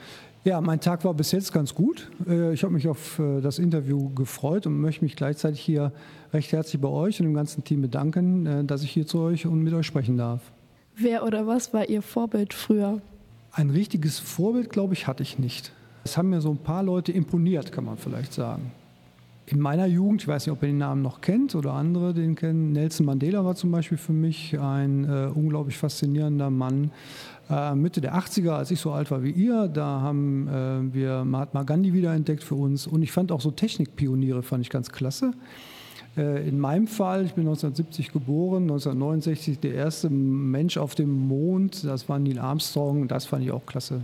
Ja, 0.42 0.61
mein 0.62 0.81
Tag 0.81 1.05
war 1.05 1.12
bis 1.12 1.33
jetzt 1.33 1.53
ganz 1.53 1.74
gut. 1.74 2.11
Äh, 2.26 2.55
Ich 2.55 2.62
habe 2.62 2.72
mich 2.72 2.88
auf 2.88 3.18
äh, 3.18 3.40
das 3.42 3.59
Interview 3.59 4.09
gefreut 4.14 4.66
und 4.66 4.81
möchte 4.81 5.05
mich 5.05 5.14
gleichzeitig 5.16 5.61
hier 5.61 5.92
recht 6.33 6.53
herzlich 6.53 6.81
bei 6.81 6.88
euch 6.88 7.20
und 7.20 7.26
dem 7.26 7.35
ganzen 7.35 7.62
Team 7.62 7.83
bedanken, 7.83 8.46
äh, 8.46 8.64
dass 8.64 8.83
ich 8.83 8.90
hier 8.90 9.07
zu 9.07 9.20
euch 9.20 9.46
und 9.46 9.62
mit 9.62 9.74
euch 9.74 9.87
sprechen 9.87 10.16
darf. 10.16 10.40
Wer 10.96 11.24
oder 11.24 11.46
was 11.46 11.74
war 11.74 11.88
Ihr 11.88 12.00
Vorbild 12.03 12.55
früher? 12.55 13.00
Ein 13.53 13.70
richtiges 13.70 14.18
Vorbild, 14.18 14.70
glaube 14.70 14.94
ich, 14.94 15.07
hatte 15.07 15.22
ich 15.22 15.38
nicht. 15.38 15.72
Es 16.05 16.16
haben 16.16 16.31
mir 16.31 16.40
so 16.40 16.50
ein 16.50 16.59
paar 16.59 16.83
Leute 16.83 17.12
imponiert, 17.12 17.70
kann 17.72 17.85
man 17.85 17.98
vielleicht 17.98 18.33
sagen. 18.33 18.72
In 19.50 19.58
meiner 19.58 19.86
Jugend, 19.86 20.22
ich 20.22 20.28
weiß 20.28 20.46
nicht, 20.46 20.52
ob 20.52 20.62
ihr 20.62 20.68
den 20.68 20.78
Namen 20.78 21.02
noch 21.02 21.20
kennt 21.20 21.56
oder 21.56 21.72
andere 21.72 22.14
den 22.14 22.36
kennen, 22.36 22.70
Nelson 22.70 23.04
Mandela 23.04 23.44
war 23.44 23.56
zum 23.56 23.72
Beispiel 23.72 23.98
für 23.98 24.12
mich 24.12 24.56
ein 24.56 25.04
äh, 25.04 25.28
unglaublich 25.34 25.76
faszinierender 25.76 26.50
Mann. 26.50 26.92
Äh, 27.50 27.74
Mitte 27.74 28.00
der 28.00 28.14
80er, 28.14 28.50
als 28.50 28.70
ich 28.70 28.78
so 28.78 28.92
alt 28.92 29.10
war 29.10 29.24
wie 29.24 29.32
ihr, 29.32 29.66
da 29.66 30.02
haben 30.02 30.46
äh, 30.46 30.94
wir 30.94 31.24
Mahatma 31.24 31.64
Gandhi 31.64 31.92
wiederentdeckt 31.92 32.44
für 32.44 32.54
uns. 32.54 32.86
Und 32.86 33.02
ich 33.02 33.10
fand 33.10 33.32
auch 33.32 33.40
so 33.40 33.50
Technikpioniere, 33.50 34.44
fand 34.44 34.62
ich 34.62 34.70
ganz 34.70 34.92
klasse. 34.92 35.32
Äh, 36.16 36.48
In 36.48 36.60
meinem 36.60 36.86
Fall, 36.86 37.24
ich 37.24 37.34
bin 37.34 37.42
1970 37.42 38.12
geboren, 38.12 38.62
1969 38.62 39.58
der 39.58 39.74
erste 39.74 40.10
Mensch 40.10 40.76
auf 40.76 40.94
dem 40.94 41.26
Mond, 41.26 41.82
das 41.82 42.08
war 42.08 42.20
Neil 42.20 42.38
Armstrong, 42.38 43.08
das 43.08 43.26
fand 43.26 43.44
ich 43.44 43.50
auch 43.50 43.66
klasse. 43.66 44.02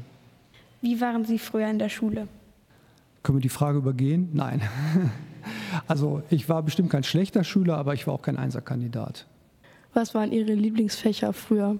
Wie 0.82 1.00
waren 1.00 1.24
Sie 1.24 1.38
früher 1.38 1.70
in 1.70 1.78
der 1.78 1.88
Schule? 1.88 2.26
Können 3.22 3.38
wir 3.38 3.42
die 3.42 3.48
Frage 3.48 3.78
übergehen? 3.78 4.28
Nein. 4.32 4.60
Also 5.86 6.22
ich 6.30 6.48
war 6.48 6.62
bestimmt 6.62 6.90
kein 6.90 7.04
schlechter 7.04 7.44
Schüler, 7.44 7.76
aber 7.76 7.94
ich 7.94 8.06
war 8.06 8.14
auch 8.14 8.22
kein 8.22 8.36
Einserkandidat. 8.36 9.26
Was 9.94 10.14
waren 10.14 10.32
Ihre 10.32 10.52
Lieblingsfächer 10.52 11.32
früher? 11.32 11.78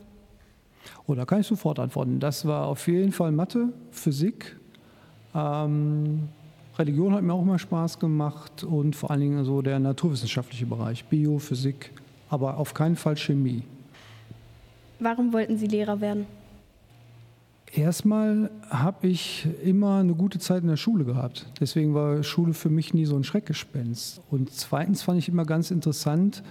Oh, 1.07 1.15
da 1.15 1.25
kann 1.25 1.41
ich 1.41 1.47
sofort 1.47 1.79
antworten. 1.79 2.21
Das 2.21 2.47
war 2.47 2.67
auf 2.67 2.87
jeden 2.89 3.13
Fall 3.13 3.33
Mathe, 3.33 3.69
Physik. 3.91 4.57
Ähm, 5.35 6.29
Religion 6.79 7.15
hat 7.15 7.23
mir 7.23 7.33
auch 7.33 7.43
immer 7.43 7.59
Spaß 7.59 7.99
gemacht 7.99 8.65
und 8.65 8.95
vor 8.97 9.11
allen 9.11 9.21
Dingen 9.21 9.45
so 9.45 9.63
der 9.63 9.79
naturwissenschaftliche 9.79 10.67
Bereich, 10.67 11.05
Bio, 11.05 11.39
Physik, 11.39 11.93
aber 12.29 12.59
auf 12.59 12.75
keinen 12.75 12.97
Fall 12.97 13.17
Chemie. 13.17 13.63
Warum 14.99 15.33
wollten 15.33 15.59
Sie 15.59 15.67
Lehrer 15.67 16.01
werden? 16.01 16.27
Erstmal 17.77 18.51
habe 18.71 19.07
ich 19.07 19.47
immer 19.63 19.99
eine 19.99 20.15
gute 20.15 20.39
Zeit 20.39 20.63
in 20.63 20.69
der 20.69 20.79
Schule 20.79 21.05
gehabt. 21.05 21.47
Deswegen 21.61 21.93
war 21.93 22.23
Schule 22.23 22.55
für 22.55 22.71
mich 22.71 22.95
nie 22.95 23.05
so 23.05 23.17
ein 23.17 23.23
Schreckgespenst. 23.23 24.23
Und 24.31 24.51
zweitens 24.51 25.03
fand 25.03 25.19
ich 25.19 25.29
immer 25.29 25.45
ganz 25.45 25.71
interessant, 25.71 26.43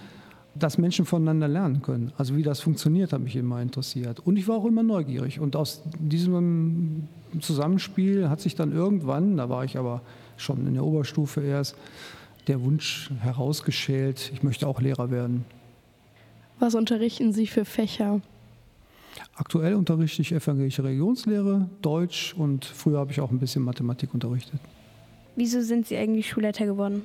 dass 0.54 0.78
Menschen 0.78 1.04
voneinander 1.04 1.48
lernen 1.48 1.82
können. 1.82 2.12
Also 2.16 2.36
wie 2.36 2.44
das 2.44 2.60
funktioniert, 2.60 3.12
hat 3.12 3.22
mich 3.22 3.34
immer 3.34 3.60
interessiert. 3.60 4.20
Und 4.20 4.36
ich 4.36 4.46
war 4.46 4.56
auch 4.56 4.66
immer 4.66 4.84
neugierig. 4.84 5.40
Und 5.40 5.56
aus 5.56 5.82
diesem 5.98 7.08
Zusammenspiel 7.40 8.28
hat 8.28 8.40
sich 8.40 8.54
dann 8.54 8.70
irgendwann, 8.70 9.36
da 9.36 9.48
war 9.48 9.64
ich 9.64 9.76
aber 9.76 10.02
schon 10.36 10.64
in 10.64 10.74
der 10.74 10.84
Oberstufe 10.84 11.42
erst, 11.42 11.74
der 12.46 12.62
Wunsch 12.62 13.10
herausgeschält, 13.18 14.30
ich 14.32 14.44
möchte 14.44 14.68
auch 14.68 14.80
Lehrer 14.80 15.10
werden. 15.10 15.44
Was 16.60 16.76
unterrichten 16.76 17.32
Sie 17.32 17.48
für 17.48 17.64
Fächer? 17.64 18.20
Aktuell 19.34 19.74
unterrichte 19.74 20.22
ich 20.22 20.32
evangelische 20.32 20.84
Religionslehre, 20.84 21.68
Deutsch 21.82 22.34
und 22.34 22.64
früher 22.64 22.98
habe 22.98 23.12
ich 23.12 23.20
auch 23.20 23.30
ein 23.30 23.38
bisschen 23.38 23.62
Mathematik 23.62 24.14
unterrichtet. 24.14 24.60
Wieso 25.36 25.60
sind 25.60 25.86
Sie 25.86 25.96
eigentlich 25.96 26.28
Schulleiter 26.28 26.66
geworden? 26.66 27.02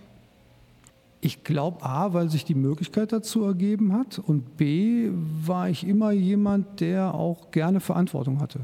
Ich 1.20 1.44
glaube 1.44 1.84
A, 1.84 2.14
weil 2.14 2.30
sich 2.30 2.46
die 2.46 2.56
Möglichkeit 2.56 3.12
dazu 3.12 3.44
ergeben 3.44 3.94
hat 3.94 4.20
und 4.20 4.58
B, 4.58 5.10
war 5.46 5.70
ich 5.70 5.86
immer 5.88 6.12
jemand, 6.12 6.80
der 6.80 7.14
auch 7.14 7.52
gerne 7.52 7.80
Verantwortung 7.80 8.40
hatte. 8.40 8.62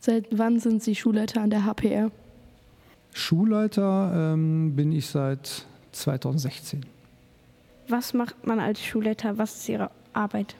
Seit 0.00 0.26
wann 0.30 0.58
sind 0.58 0.82
Sie 0.82 0.94
Schulleiter 0.94 1.42
an 1.42 1.50
der 1.50 1.66
HPR? 1.66 2.10
Schulleiter 3.12 4.32
ähm, 4.32 4.74
bin 4.74 4.92
ich 4.92 5.08
seit 5.08 5.66
2016. 5.92 6.86
Was 7.88 8.14
macht 8.14 8.46
man 8.46 8.60
als 8.60 8.80
Schulleiter? 8.80 9.36
Was 9.36 9.56
ist 9.56 9.68
Ihre 9.68 9.90
Arbeit? 10.14 10.54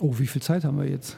Oh, 0.00 0.14
wie 0.18 0.26
viel 0.26 0.42
Zeit 0.42 0.64
haben 0.64 0.78
wir 0.78 0.88
jetzt? 0.88 1.16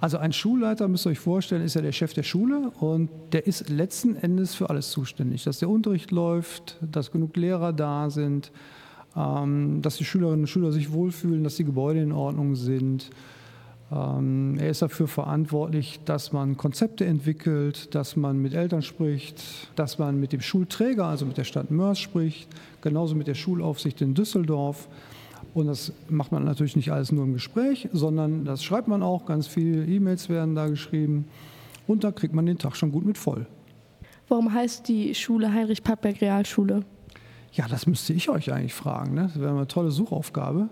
Also 0.00 0.18
ein 0.18 0.34
Schulleiter, 0.34 0.86
müsst 0.86 1.06
ihr 1.06 1.10
euch 1.10 1.18
vorstellen, 1.18 1.62
ist 1.62 1.74
ja 1.74 1.80
der 1.80 1.92
Chef 1.92 2.12
der 2.12 2.24
Schule 2.24 2.70
und 2.80 3.08
der 3.32 3.46
ist 3.46 3.70
letzten 3.70 4.16
Endes 4.16 4.54
für 4.54 4.68
alles 4.68 4.90
zuständig. 4.90 5.44
Dass 5.44 5.60
der 5.60 5.70
Unterricht 5.70 6.10
läuft, 6.10 6.76
dass 6.82 7.10
genug 7.10 7.34
Lehrer 7.36 7.72
da 7.72 8.10
sind, 8.10 8.52
ähm, 9.16 9.80
dass 9.80 9.96
die 9.96 10.04
Schülerinnen 10.04 10.40
und 10.40 10.46
Schüler 10.46 10.72
sich 10.72 10.92
wohlfühlen, 10.92 11.42
dass 11.42 11.56
die 11.56 11.64
Gebäude 11.64 12.02
in 12.02 12.12
Ordnung 12.12 12.54
sind. 12.54 13.08
Ähm, 13.90 14.58
er 14.58 14.68
ist 14.68 14.82
dafür 14.82 15.08
verantwortlich, 15.08 16.00
dass 16.04 16.32
man 16.32 16.58
Konzepte 16.58 17.06
entwickelt, 17.06 17.94
dass 17.94 18.14
man 18.14 18.38
mit 18.38 18.52
Eltern 18.52 18.82
spricht, 18.82 19.42
dass 19.74 19.98
man 19.98 20.20
mit 20.20 20.32
dem 20.32 20.42
Schulträger, 20.42 21.06
also 21.06 21.24
mit 21.24 21.38
der 21.38 21.44
Stadt 21.44 21.70
Mörs 21.70 21.98
spricht, 21.98 22.48
genauso 22.82 23.14
mit 23.14 23.26
der 23.26 23.34
Schulaufsicht 23.34 24.02
in 24.02 24.12
Düsseldorf. 24.12 24.86
Und 25.54 25.68
das 25.68 25.92
macht 26.08 26.32
man 26.32 26.44
natürlich 26.44 26.74
nicht 26.74 26.90
alles 26.90 27.12
nur 27.12 27.24
im 27.24 27.32
Gespräch, 27.32 27.88
sondern 27.92 28.44
das 28.44 28.64
schreibt 28.64 28.88
man 28.88 29.02
auch, 29.02 29.24
ganz 29.24 29.46
viele 29.46 29.86
E-Mails 29.86 30.28
werden 30.28 30.54
da 30.54 30.66
geschrieben 30.66 31.26
und 31.86 32.02
da 32.02 32.10
kriegt 32.10 32.34
man 32.34 32.44
den 32.44 32.58
Tag 32.58 32.76
schon 32.76 32.90
gut 32.90 33.06
mit 33.06 33.16
voll. 33.16 33.46
Warum 34.28 34.52
heißt 34.52 34.88
die 34.88 35.14
Schule 35.14 35.52
Heinrich 35.52 35.84
Pappberg 35.84 36.20
Realschule? 36.20 36.82
Ja, 37.52 37.68
das 37.68 37.86
müsste 37.86 38.12
ich 38.12 38.28
euch 38.28 38.52
eigentlich 38.52 38.74
fragen. 38.74 39.14
Ne? 39.14 39.30
Das 39.32 39.38
wäre 39.38 39.52
eine 39.52 39.68
tolle 39.68 39.92
Suchaufgabe. 39.92 40.68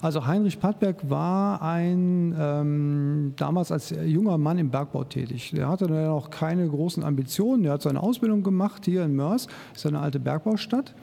Also 0.00 0.26
Heinrich 0.26 0.58
Pattberg 0.58 1.08
war 1.08 1.62
ein 1.62 2.34
ähm, 2.36 3.34
damals 3.36 3.70
als 3.70 3.94
junger 4.04 4.36
Mann 4.36 4.58
im 4.58 4.68
Bergbau 4.68 5.04
tätig. 5.04 5.52
Der 5.54 5.68
hatte 5.68 5.86
dann 5.86 6.08
auch 6.08 6.30
keine 6.30 6.68
großen 6.68 7.04
Ambitionen. 7.04 7.62
Der 7.62 7.72
hat 7.72 7.82
seine 7.82 8.02
Ausbildung 8.02 8.42
gemacht 8.42 8.84
hier 8.84 9.04
in 9.04 9.14
Mörs, 9.14 9.46
ist 9.76 9.86
eine 9.86 10.00
alte 10.00 10.18
Bergbaustadt. 10.18 10.96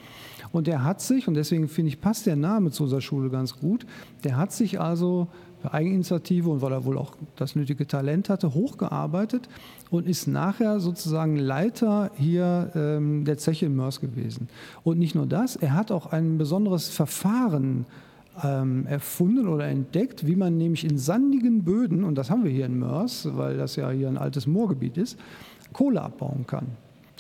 Und 0.52 0.68
der 0.68 0.84
hat 0.84 1.02
sich, 1.02 1.28
und 1.28 1.36
deswegen 1.36 1.68
finde 1.68 1.90
ich, 1.90 2.02
passt 2.02 2.26
der 2.26 2.36
Name 2.36 2.72
zu 2.72 2.84
unserer 2.84 3.02
Schule 3.02 3.30
ganz 3.30 3.58
gut, 3.58 3.86
der 4.24 4.38
hat 4.38 4.52
sich 4.52 4.80
also 4.80 5.28
per 5.62 5.74
Eigeninitiative 5.74 6.50
und 6.50 6.62
weil 6.62 6.72
er 6.72 6.86
wohl 6.86 6.98
auch 6.98 7.16
das 7.36 7.56
nötige 7.56 7.88
Talent 7.88 8.30
hatte, 8.30 8.54
hochgearbeitet 8.54 9.48
und 9.90 10.08
ist 10.08 10.28
nachher 10.28 10.80
sozusagen 10.80 11.38
Leiter 11.38 12.12
hier 12.16 12.72
ähm, 12.76 13.26
der 13.26 13.38
Zeche 13.38 13.68
in 13.68 13.76
Mörs 13.76 14.02
gewesen. 14.02 14.50
Und 14.84 14.98
nicht 14.98 15.16
nur 15.16 15.28
das, 15.28 15.56
er 15.56 15.74
hat 15.74 15.92
auch 15.92 16.08
ein 16.08 16.38
besonderes 16.38 16.90
Verfahren 16.90 17.86
ähm, 18.44 18.88
erfunden 18.88 19.48
oder 19.48 19.68
entdeckt, 19.68 20.26
wie 20.26 20.36
man 20.36 20.58
nämlich 20.58 20.84
in 20.84 20.98
sandigen 20.98 21.64
Böden, 21.64 22.04
und 22.04 22.16
das 22.16 22.30
haben 22.30 22.44
wir 22.44 22.52
hier 22.52 22.66
in 22.66 22.80
Mörs, 22.80 23.28
weil 23.36 23.58
das 23.58 23.76
ja 23.76 23.90
hier 23.92 24.08
ein 24.08 24.18
altes 24.18 24.48
Moorgebiet 24.48 24.98
ist, 24.98 25.18
Kohle 25.74 26.02
abbauen 26.02 26.46
kann. 26.48 26.68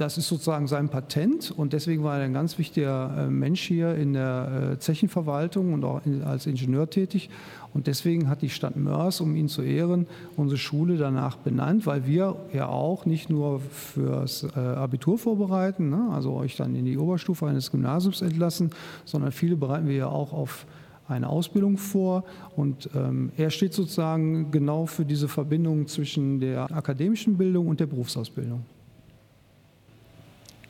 Das 0.02 0.18
ist 0.18 0.30
sozusagen 0.30 0.66
sein 0.66 0.90
Patent 0.90 1.52
und 1.52 1.74
deswegen 1.74 2.04
war 2.04 2.18
er 2.18 2.26
ein 2.26 2.34
ganz 2.34 2.58
wichtiger 2.58 3.28
äh, 3.28 3.30
Mensch 3.30 3.62
hier 3.62 3.94
in 3.94 4.14
der 4.14 4.72
äh, 4.72 4.80
Zechenverwaltung 4.80 5.74
und 5.76 5.84
auch 5.84 6.02
als 6.26 6.48
Ingenieur 6.48 6.90
tätig. 6.90 7.30
Und 7.76 7.86
deswegen 7.86 8.28
hat 8.28 8.42
die 8.42 8.50
Stadt 8.50 8.76
Mörs, 8.76 9.22
um 9.22 9.36
ihn 9.36 9.48
zu 9.48 9.62
ehren, 9.62 10.08
unsere 10.38 10.58
Schule 10.58 10.98
danach 10.98 11.38
benannt, 11.38 11.86
weil 11.86 12.08
wir 12.08 12.36
ja 12.52 12.68
auch 12.68 13.06
nicht 13.06 13.30
nur 13.30 13.60
fürs 13.60 14.44
äh, 14.56 14.60
Abitur 14.60 15.20
vorbereiten, 15.20 15.92
ne, 15.92 16.10
also 16.12 16.34
euch 16.34 16.56
dann 16.56 16.74
in 16.74 16.86
die 16.86 16.98
Oberstufe 16.98 17.46
eines 17.46 17.70
Gymnasiums 17.70 18.24
entlassen, 18.24 18.72
sondern 19.06 19.32
viele 19.32 19.56
bereiten 19.56 19.88
wir 19.88 19.96
ja 19.96 20.08
auch 20.08 20.34
auf 20.34 20.66
eine 21.10 21.30
Ausbildung 21.30 21.78
vor 21.78 22.24
und 22.56 22.90
ähm, 22.96 23.32
er 23.38 23.52
steht 23.52 23.76
sozusagen 23.76 24.50
genau 24.50 24.88
für 24.88 25.06
diese 25.06 25.28
Verbindung 25.28 25.86
zwischen 25.86 26.40
der 26.40 26.76
akademischen 26.76 27.38
Bildung 27.38 27.68
und 27.68 27.80
der 27.80 27.86
Berufsausbildung. 27.86 28.66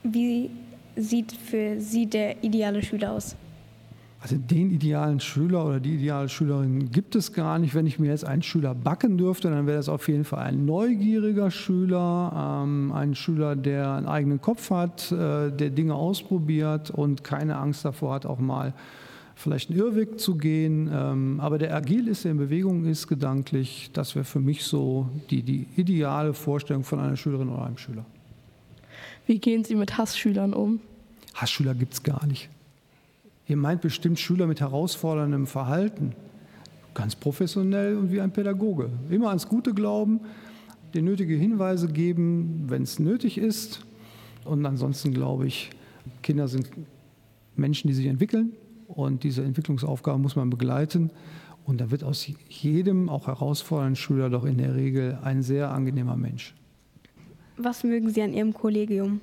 Wie 0.03 0.49
sieht 0.95 1.31
für 1.31 1.79
Sie 1.79 2.05
der 2.05 2.43
ideale 2.43 2.81
Schüler 2.81 3.11
aus? 3.11 3.35
Also 4.23 4.37
den 4.37 4.69
idealen 4.69 5.19
Schüler 5.19 5.65
oder 5.65 5.79
die 5.79 5.95
ideale 5.95 6.29
Schülerin 6.29 6.91
gibt 6.91 7.15
es 7.15 7.33
gar 7.33 7.57
nicht. 7.57 7.73
Wenn 7.73 7.87
ich 7.87 7.97
mir 7.97 8.09
jetzt 8.09 8.23
einen 8.23 8.43
Schüler 8.43 8.75
backen 8.75 9.17
dürfte, 9.17 9.49
dann 9.49 9.65
wäre 9.65 9.77
das 9.77 9.89
auf 9.89 10.07
jeden 10.07 10.25
Fall 10.25 10.43
ein 10.43 10.63
neugieriger 10.63 11.49
Schüler, 11.49 12.61
ähm, 12.63 12.91
ein 12.91 13.15
Schüler, 13.15 13.55
der 13.55 13.93
einen 13.93 14.05
eigenen 14.05 14.39
Kopf 14.39 14.69
hat, 14.69 15.11
äh, 15.11 15.51
der 15.51 15.71
Dinge 15.71 15.95
ausprobiert 15.95 16.91
und 16.91 17.23
keine 17.23 17.57
Angst 17.57 17.83
davor 17.83 18.13
hat, 18.13 18.27
auch 18.27 18.37
mal 18.37 18.75
vielleicht 19.35 19.71
einen 19.71 19.79
Irrweg 19.79 20.19
zu 20.19 20.37
gehen. 20.37 20.87
Ähm, 20.93 21.39
aber 21.39 21.57
der 21.57 21.75
agil 21.75 22.07
ist, 22.07 22.23
der 22.23 22.33
in 22.33 22.37
Bewegung 22.37 22.85
ist, 22.85 23.07
gedanklich, 23.07 23.89
das 23.91 24.13
wäre 24.13 24.25
für 24.25 24.39
mich 24.39 24.63
so 24.65 25.09
die, 25.31 25.41
die 25.41 25.65
ideale 25.77 26.35
Vorstellung 26.35 26.83
von 26.83 26.99
einer 26.99 27.15
Schülerin 27.15 27.49
oder 27.49 27.65
einem 27.65 27.77
Schüler. 27.77 28.05
Wie 29.25 29.39
gehen 29.39 29.63
Sie 29.63 29.75
mit 29.75 29.97
Hassschülern 29.97 30.53
um? 30.53 30.79
Hassschüler 31.33 31.73
gibt 31.75 31.93
es 31.93 32.03
gar 32.03 32.25
nicht. 32.25 32.49
Ihr 33.47 33.57
meint 33.57 33.81
bestimmt 33.81 34.19
Schüler 34.19 34.47
mit 34.47 34.61
herausforderndem 34.61 35.47
Verhalten. 35.47 36.13
Ganz 36.93 37.15
professionell 37.15 37.97
und 37.97 38.11
wie 38.11 38.21
ein 38.21 38.31
Pädagoge. 38.31 38.89
Immer 39.09 39.29
ans 39.29 39.47
Gute 39.47 39.73
glauben, 39.73 40.21
die 40.93 41.01
nötige 41.01 41.35
Hinweise 41.35 41.87
geben, 41.87 42.65
wenn 42.67 42.83
es 42.83 42.99
nötig 42.99 43.37
ist. 43.37 43.85
Und 44.45 44.65
ansonsten 44.65 45.13
glaube 45.13 45.47
ich, 45.47 45.69
Kinder 46.21 46.47
sind 46.47 46.69
Menschen, 47.55 47.87
die 47.87 47.93
sich 47.93 48.07
entwickeln. 48.07 48.53
Und 48.87 49.23
diese 49.23 49.43
Entwicklungsaufgabe 49.43 50.19
muss 50.19 50.35
man 50.35 50.49
begleiten. 50.49 51.11
Und 51.65 51.79
da 51.79 51.91
wird 51.91 52.03
aus 52.03 52.27
jedem, 52.49 53.07
auch 53.07 53.27
herausfordernden 53.27 53.95
Schüler, 53.95 54.29
doch 54.29 54.45
in 54.45 54.57
der 54.57 54.75
Regel 54.75 55.17
ein 55.23 55.43
sehr 55.43 55.71
angenehmer 55.71 56.17
Mensch. 56.17 56.55
Was 57.63 57.83
mögen 57.83 58.09
Sie 58.09 58.21
an 58.21 58.33
Ihrem 58.33 58.53
Kollegium? 58.53 59.21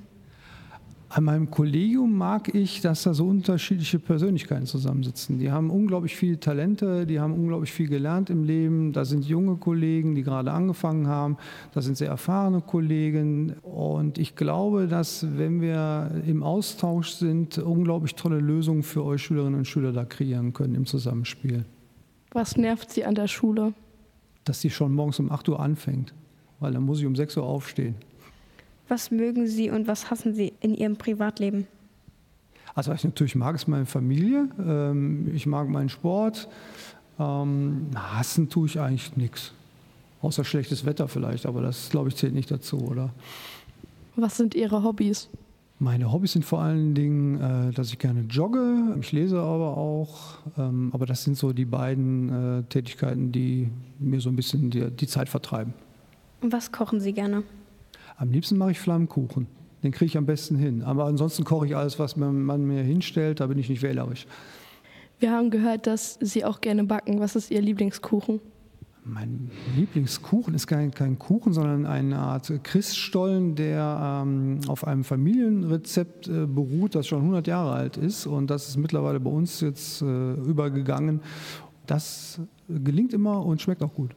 An 1.11 1.25
meinem 1.25 1.51
Kollegium 1.51 2.13
mag 2.17 2.55
ich, 2.55 2.83
dass 2.83 3.05
da 3.05 3.15
so 3.15 3.27
unterschiedliche 3.27 3.99
Persönlichkeiten 3.99 4.67
zusammensitzen. 4.67 5.39
Die 5.39 5.51
haben 5.51 5.71
unglaublich 5.71 6.15
viele 6.15 6.39
Talente, 6.39 7.07
die 7.07 7.19
haben 7.19 7.33
unglaublich 7.33 7.73
viel 7.73 7.89
gelernt 7.89 8.29
im 8.29 8.45
Leben. 8.45 8.93
Da 8.93 9.07
sind 9.07 9.25
junge 9.25 9.57
Kollegen, 9.57 10.15
die 10.15 10.23
gerade 10.23 10.53
angefangen 10.53 11.07
haben. 11.07 11.39
Da 11.73 11.81
sind 11.81 11.97
sehr 11.97 12.09
erfahrene 12.09 12.61
Kollegen. 12.61 13.55
Und 13.63 14.19
ich 14.19 14.37
glaube, 14.37 14.87
dass, 14.87 15.27
wenn 15.39 15.63
wir 15.63 16.11
im 16.27 16.43
Austausch 16.43 17.13
sind, 17.13 17.57
unglaublich 17.57 18.15
tolle 18.15 18.39
Lösungen 18.39 18.83
für 18.83 19.03
euch 19.03 19.23
Schülerinnen 19.23 19.61
und 19.61 19.65
Schüler 19.65 19.93
da 19.93 20.05
kreieren 20.05 20.53
können 20.53 20.75
im 20.75 20.85
Zusammenspiel. 20.85 21.65
Was 22.33 22.59
nervt 22.59 22.91
Sie 22.91 23.07
an 23.07 23.15
der 23.15 23.29
Schule? 23.29 23.73
Dass 24.45 24.61
die 24.61 24.69
schon 24.69 24.93
morgens 24.93 25.19
um 25.19 25.33
8 25.33 25.49
Uhr 25.49 25.59
anfängt, 25.59 26.13
weil 26.61 26.73
dann 26.73 26.83
muss 26.83 27.01
ich 27.01 27.07
um 27.07 27.17
6 27.17 27.39
Uhr 27.39 27.45
aufstehen. 27.45 27.95
Was 28.89 29.11
mögen 29.11 29.47
Sie 29.47 29.71
und 29.71 29.87
was 29.87 30.11
hassen 30.11 30.35
Sie 30.35 30.53
in 30.61 30.75
Ihrem 30.75 30.97
Privatleben? 30.97 31.67
Also 32.75 32.93
ich 32.93 33.05
natürlich 33.05 33.35
mag, 33.35 33.55
ist 33.57 33.69
meine 33.69 33.87
Familie. 33.87 34.49
Ähm, 34.65 35.31
Ich 35.35 35.47
mag 35.47 35.69
meinen 35.69 35.89
Sport. 35.89 36.49
Ähm, 37.19 37.89
Hassen 37.95 38.49
tue 38.49 38.67
ich 38.67 38.79
eigentlich 38.81 39.17
nichts. 39.17 39.53
Außer 40.23 40.45
schlechtes 40.45 40.85
Wetter 40.85 41.07
vielleicht, 41.09 41.47
aber 41.47 41.63
das, 41.63 41.91
glaube 41.91 42.09
ich, 42.09 42.17
zählt 42.17 42.35
nicht 42.35 42.51
dazu, 42.51 42.79
oder? 42.79 43.11
Was 44.17 44.37
sind 44.37 44.55
Ihre 44.55 44.83
Hobbys? 44.83 45.29
Meine 45.81 46.11
Hobbys 46.13 46.33
sind 46.33 46.45
vor 46.45 46.61
allen 46.61 46.95
Dingen, 46.95 47.41
äh, 47.41 47.73
dass 47.73 47.91
ich 47.91 47.99
gerne 48.01 48.23
jogge. 48.23 48.97
Ich 49.01 49.13
lese 49.13 49.39
aber 49.41 49.77
auch. 49.77 50.39
Ähm, 50.57 50.91
Aber 50.93 51.07
das 51.07 51.23
sind 51.23 51.37
so 51.37 51.53
die 51.53 51.65
beiden 51.67 52.61
äh, 52.61 52.63
Tätigkeiten, 52.65 53.31
die 53.31 53.71
mir 54.01 54.21
so 54.21 54.29
ein 54.29 54.35
bisschen 54.35 54.71
die, 54.71 54.91
die 54.91 55.07
Zeit 55.07 55.29
vertreiben. 55.29 55.73
Und 56.41 56.53
was 56.53 56.73
kochen 56.73 57.01
Sie 57.01 57.13
gerne? 57.13 57.45
Am 58.19 58.33
liebsten 58.33 58.59
mache 58.59 58.73
ich 58.73 58.81
Flammkuchen. 58.81 59.47
Den 59.85 59.93
kriege 59.93 60.07
ich 60.07 60.19
am 60.19 60.27
besten 60.27 60.57
hin. 60.57 60.83
Aber 60.83 61.05
ansonsten 61.05 61.45
koche 61.45 61.67
ich 61.67 61.77
alles, 61.77 62.01
was 62.01 62.17
man, 62.17 62.43
man 62.43 62.65
mir 62.65 62.83
hinstellt. 62.83 63.39
Da 63.39 63.47
bin 63.47 63.59
ich 63.59 63.69
nicht 63.69 63.83
wählerisch. 63.83 64.27
Wir 65.21 65.31
haben 65.31 65.51
gehört, 65.51 65.87
dass 65.87 66.19
Sie 66.21 66.45
auch 66.45 66.61
gerne 66.61 66.83
backen. 66.83 67.21
Was 67.21 67.37
ist 67.37 67.53
Ihr 67.53 67.63
Lieblingskuchen? 67.63 68.41
Mein 69.05 69.51
Lieblingskuchen 69.77 70.53
ist 70.53 70.67
kein, 70.67 70.91
kein 70.91 71.19
Kuchen, 71.19 71.53
sondern 71.53 71.87
eine 71.87 72.19
Art 72.19 72.53
Christstollen, 72.65 73.55
der 73.55 74.23
ähm, 74.27 74.61
auf 74.67 74.85
einem 74.85 75.05
Familienrezept 75.05 76.27
äh, 76.27 76.47
beruht, 76.47 76.97
das 76.97 77.07
schon 77.07 77.21
100 77.21 77.47
Jahre 77.47 77.73
alt 77.73 77.97
ist. 77.97 78.27
Und 78.27 78.51
das 78.51 78.69
ist 78.69 78.77
mittlerweile 78.79 79.21
bei 79.21 79.31
uns 79.31 79.61
jetzt 79.61 80.03
äh, 80.03 80.33
übergegangen. 80.35 81.21
Das 81.87 82.41
gelingt 82.69 83.13
immer 83.13 83.47
und 83.47 83.63
schmeckt 83.63 83.83
auch 83.85 83.95
gut. 83.95 84.11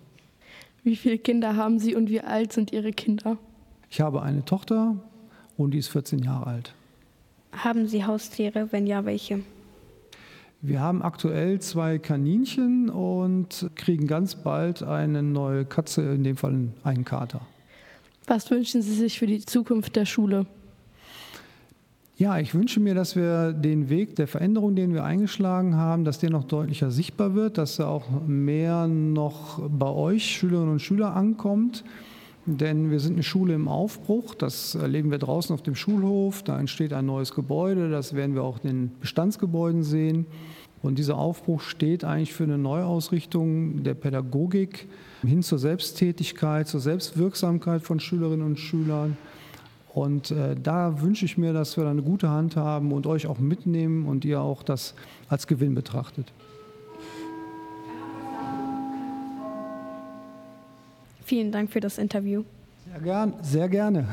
Wie 0.84 0.96
viele 0.96 1.20
Kinder 1.20 1.56
haben 1.56 1.78
Sie 1.78 1.96
und 1.96 2.10
wie 2.10 2.22
alt 2.22 2.52
sind 2.52 2.74
Ihre 2.74 2.92
Kinder? 2.92 3.38
Ich 3.92 4.00
habe 4.00 4.22
eine 4.22 4.46
Tochter 4.46 4.96
und 5.58 5.72
die 5.72 5.78
ist 5.78 5.90
14 5.90 6.20
Jahre 6.20 6.48
alt. 6.48 6.74
Haben 7.52 7.88
Sie 7.90 8.06
Haustiere? 8.06 8.70
Wenn 8.72 8.88
ja, 8.88 9.04
welche? 9.04 9.42
Wir 10.62 10.80
haben 10.80 11.02
aktuell 11.02 11.60
zwei 11.60 11.98
Kaninchen 11.98 12.90
und 12.90 13.70
kriegen 13.76 14.08
ganz 14.08 14.36
bald 14.36 14.82
eine 14.82 15.22
neue 15.22 15.66
Katze, 15.66 16.04
in 16.04 16.24
dem 16.24 16.38
Fall 16.38 16.70
einen 16.86 17.04
Kater. 17.04 17.42
Was 18.28 18.50
wünschen 18.50 18.82
Sie 18.82 18.94
sich 18.94 19.20
für 19.20 19.28
die 19.28 19.44
Zukunft 19.44 19.98
der 19.98 20.06
Schule? 20.06 20.46
Ja, 22.16 22.40
ich 22.40 22.54
wünsche 22.54 22.80
mir, 22.80 22.96
dass 22.96 23.18
wir 23.18 23.52
den 23.52 23.90
Weg 23.90 24.16
der 24.16 24.28
Veränderung, 24.28 24.74
den 24.74 24.94
wir 24.94 25.04
eingeschlagen 25.04 25.76
haben, 25.76 26.06
dass 26.06 26.18
der 26.20 26.30
noch 26.30 26.46
deutlicher 26.46 26.92
sichtbar 26.92 27.36
wird, 27.36 27.58
dass 27.58 27.78
er 27.78 27.90
auch 27.90 28.06
mehr 28.26 28.88
noch 28.88 29.60
bei 29.68 29.90
euch 29.90 30.38
Schülerinnen 30.38 30.72
und 30.72 30.82
Schüler 30.82 31.14
ankommt. 31.14 31.84
Denn 32.46 32.90
wir 32.90 33.00
sind 33.00 33.14
eine 33.14 33.24
Schule 33.24 33.54
im 33.54 33.68
Aufbruch, 33.68 34.34
das 34.34 34.74
erleben 34.74 35.12
wir 35.12 35.20
draußen 35.20 35.54
auf 35.54 35.62
dem 35.62 35.76
Schulhof, 35.76 36.42
da 36.42 36.60
entsteht 36.60 36.92
ein 36.92 37.06
neues 37.06 37.36
Gebäude, 37.36 37.92
das 37.92 38.16
werden 38.16 38.34
wir 38.34 38.42
auch 38.42 38.64
in 38.64 38.70
den 38.70 38.92
Bestandsgebäuden 39.00 39.84
sehen. 39.84 40.26
Und 40.82 40.98
dieser 40.98 41.20
Aufbruch 41.20 41.62
steht 41.62 42.04
eigentlich 42.04 42.34
für 42.34 42.46
eine 42.46 42.58
Neuausrichtung 42.58 43.84
der 43.84 43.94
Pädagogik 43.94 44.88
hin 45.22 45.44
zur 45.44 45.60
Selbsttätigkeit, 45.60 46.68
zur 46.68 46.80
Selbstwirksamkeit 46.80 47.84
von 47.84 48.00
Schülerinnen 48.00 48.46
und 48.46 48.60
Schülern. 48.60 49.18
Und 49.94 50.32
äh, 50.32 50.56
da 50.56 51.02
wünsche 51.02 51.26
ich 51.26 51.38
mir, 51.38 51.54
dass 51.54 51.78
wir 51.78 51.84
da 51.84 51.92
eine 51.92 52.02
gute 52.02 52.30
Hand 52.30 52.56
haben 52.56 52.92
und 52.92 53.06
euch 53.06 53.28
auch 53.28 53.38
mitnehmen 53.38 54.08
und 54.08 54.26
ihr 54.26 54.42
auch 54.42 54.64
das 54.64 54.96
als 55.28 55.46
Gewinn 55.46 55.76
betrachtet. 55.76 56.34
Vielen 61.32 61.54
Dank 61.54 61.72
für 61.72 61.80
das 61.80 61.98
Interview. 61.98 62.44
Sehr, 62.92 63.00
gern, 63.00 63.34
sehr 63.42 63.70
gerne. 63.70 64.06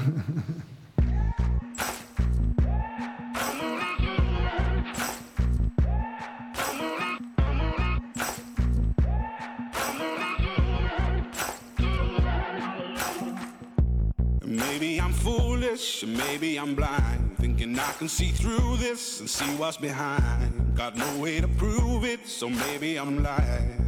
Maybe 14.45 15.01
I'm 15.01 15.13
foolish, 15.13 16.07
maybe 16.07 16.61
I'm 16.61 16.77
blind, 16.77 17.37
thinking 17.41 17.75
I 17.75 17.99
can 17.99 18.09
see 18.09 18.31
through 18.31 18.77
this 18.77 19.19
and 19.19 19.29
see 19.29 19.45
what's 19.59 19.77
behind. 19.77 20.77
Got 20.77 20.95
no 20.97 21.21
way 21.21 21.41
to 21.41 21.49
prove 21.49 22.05
it, 22.05 22.29
so 22.29 22.49
maybe 22.49 22.97
I'm 22.97 23.25
lying. 23.25 23.88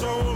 so 0.00 0.29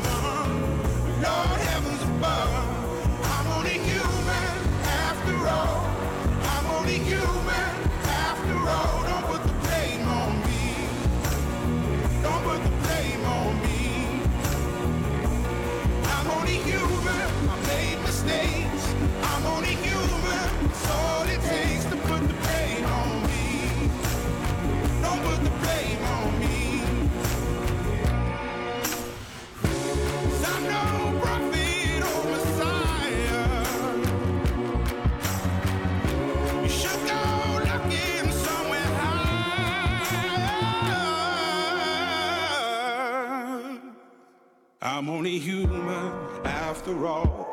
I'm 44.97 45.09
only 45.09 45.41
human 45.41 46.13
after 46.45 47.05
all. 47.05 47.49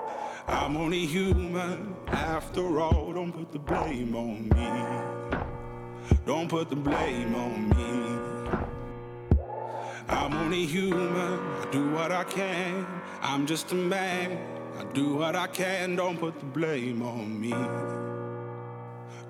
I'm 0.48 0.78
only 0.78 1.08
human 1.08 1.96
after 2.08 2.80
all. 2.80 3.14
Don't 3.14 3.32
put 3.32 3.52
the 3.52 3.58
blame 3.58 4.16
on 4.16 4.48
me. 4.50 4.70
Don't 6.28 6.48
put 6.48 6.70
the 6.70 6.76
blame 6.76 7.34
on 7.34 7.70
me. 7.70 8.60
I'm 10.08 10.34
only 10.36 10.68
human. 10.68 11.40
I 11.62 11.68
do 11.72 11.90
what 11.90 12.12
I 12.12 12.26
can. 12.26 12.86
I'm 13.24 13.48
just 13.48 13.72
a 13.72 13.76
man. 13.76 14.38
I 14.78 14.84
do 14.94 15.16
what 15.16 15.36
I 15.36 15.48
can. 15.48 15.96
Don't 15.96 16.20
put 16.20 16.40
the 16.40 16.46
blame 16.46 17.02
on 17.02 17.42
me. 17.42 17.56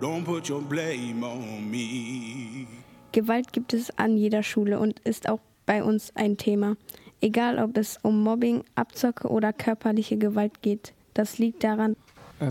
Don't 0.01 0.26
put 0.26 0.49
your 0.49 0.62
blame 0.62 1.24
on 1.24 1.72
me. 1.72 2.68
Gewalt 3.14 3.53
gibt 3.53 3.74
es 3.74 3.89
an 3.97 4.18
jeder 4.18 4.43
Schule 4.43 4.80
und 4.80 4.99
ist 4.99 5.30
auch 5.30 5.39
bei 5.66 5.82
uns 5.82 6.12
ein 6.16 6.36
Thema. 6.36 6.76
Egal, 7.22 7.59
ob 7.59 7.78
es 7.78 7.99
um 8.01 8.24
Mobbing, 8.24 8.63
Abzocke 8.74 9.28
oder 9.28 9.53
körperliche 9.53 10.17
Gewalt 10.17 10.61
geht. 10.63 10.93
Das 11.13 11.38
liegt 11.38 11.63
daran, 11.63 11.95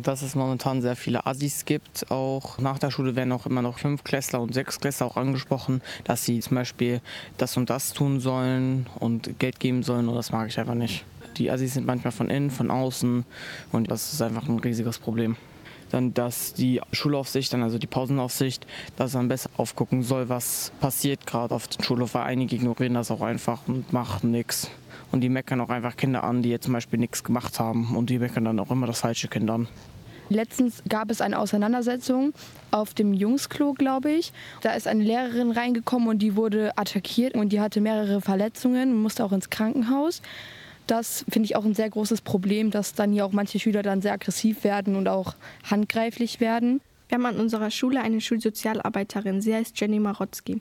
Dass 0.02 0.22
es 0.22 0.36
momentan 0.36 0.80
sehr 0.82 0.94
viele 0.94 1.26
Assis 1.26 1.64
gibt. 1.64 2.08
Auch 2.12 2.58
nach 2.58 2.78
der 2.78 2.92
Schule 2.92 3.16
werden 3.16 3.32
auch 3.32 3.46
immer 3.46 3.62
noch 3.62 3.80
Fünfklässler 3.80 4.40
und 4.40 4.54
Sechsklässler 4.54 5.06
auch 5.06 5.16
angesprochen, 5.16 5.82
dass 6.04 6.24
sie 6.24 6.38
zum 6.38 6.54
Beispiel 6.54 7.00
das 7.38 7.56
und 7.56 7.68
das 7.70 7.92
tun 7.92 8.20
sollen 8.20 8.86
und 9.00 9.40
Geld 9.40 9.58
geben 9.58 9.82
sollen. 9.82 10.08
Und 10.08 10.14
das 10.14 10.30
mag 10.30 10.46
ich 10.46 10.60
einfach 10.60 10.74
nicht. 10.74 11.04
Die 11.38 11.50
Assis 11.50 11.74
sind 11.74 11.86
manchmal 11.86 12.12
von 12.12 12.30
innen, 12.30 12.50
von 12.50 12.70
außen 12.70 13.24
und 13.72 13.90
das 13.90 14.12
ist 14.12 14.22
einfach 14.22 14.48
ein 14.48 14.60
riesiges 14.60 14.98
Problem. 15.00 15.36
Dann 15.90 16.14
dass 16.14 16.54
die 16.54 16.80
Schulaufsicht, 16.92 17.52
dann 17.52 17.62
also 17.62 17.78
die 17.78 17.86
Pausenaufsicht, 17.86 18.66
dass 18.96 19.12
dann 19.12 19.28
besser 19.28 19.50
aufgucken 19.56 20.02
soll, 20.02 20.28
was 20.28 20.72
passiert 20.80 21.26
gerade 21.26 21.54
auf 21.54 21.68
dem 21.68 21.82
Schulhof, 21.84 22.14
weil 22.14 22.22
einige 22.22 22.56
ignorieren 22.56 22.94
das 22.94 23.10
auch 23.10 23.22
einfach 23.22 23.60
und 23.66 23.92
machen 23.92 24.30
nichts. 24.30 24.70
Und 25.12 25.22
die 25.22 25.28
meckern 25.28 25.60
auch 25.60 25.70
einfach 25.70 25.96
Kinder 25.96 26.24
an, 26.24 26.42
die 26.42 26.50
jetzt 26.50 26.64
zum 26.64 26.72
Beispiel 26.72 26.98
nichts 26.98 27.24
gemacht 27.24 27.58
haben 27.58 27.96
und 27.96 28.10
die 28.10 28.18
meckern 28.18 28.44
dann 28.44 28.60
auch 28.60 28.70
immer 28.70 28.86
das 28.86 29.00
falsche 29.00 29.28
Kind 29.28 29.50
an. 29.50 29.68
Letztens 30.30 30.84
gab 30.88 31.10
es 31.10 31.20
eine 31.20 31.40
Auseinandersetzung 31.40 32.32
auf 32.70 32.94
dem 32.94 33.12
Jungsklo, 33.14 33.72
glaube 33.72 34.12
ich. 34.12 34.32
Da 34.62 34.74
ist 34.74 34.86
eine 34.86 35.02
Lehrerin 35.02 35.50
reingekommen 35.50 36.08
und 36.08 36.20
die 36.20 36.36
wurde 36.36 36.78
attackiert 36.78 37.34
und 37.34 37.50
die 37.50 37.60
hatte 37.60 37.80
mehrere 37.80 38.20
Verletzungen 38.20 38.92
und 38.92 39.02
musste 39.02 39.24
auch 39.24 39.32
ins 39.32 39.50
Krankenhaus. 39.50 40.22
Das 40.90 41.24
finde 41.28 41.46
ich 41.46 41.54
auch 41.54 41.64
ein 41.64 41.74
sehr 41.74 41.88
großes 41.88 42.20
Problem, 42.20 42.72
dass 42.72 42.94
dann 42.94 43.12
hier 43.12 43.24
auch 43.24 43.30
manche 43.30 43.60
Schüler 43.60 43.84
dann 43.84 44.02
sehr 44.02 44.12
aggressiv 44.12 44.64
werden 44.64 44.96
und 44.96 45.06
auch 45.06 45.36
handgreiflich 45.70 46.40
werden. 46.40 46.80
Wir 47.08 47.16
haben 47.16 47.26
an 47.26 47.38
unserer 47.38 47.70
Schule 47.70 48.00
eine 48.02 48.20
Schulsozialarbeiterin, 48.20 49.40
sie 49.40 49.54
heißt 49.54 49.80
Jenny 49.80 50.00
Marotzki. 50.00 50.60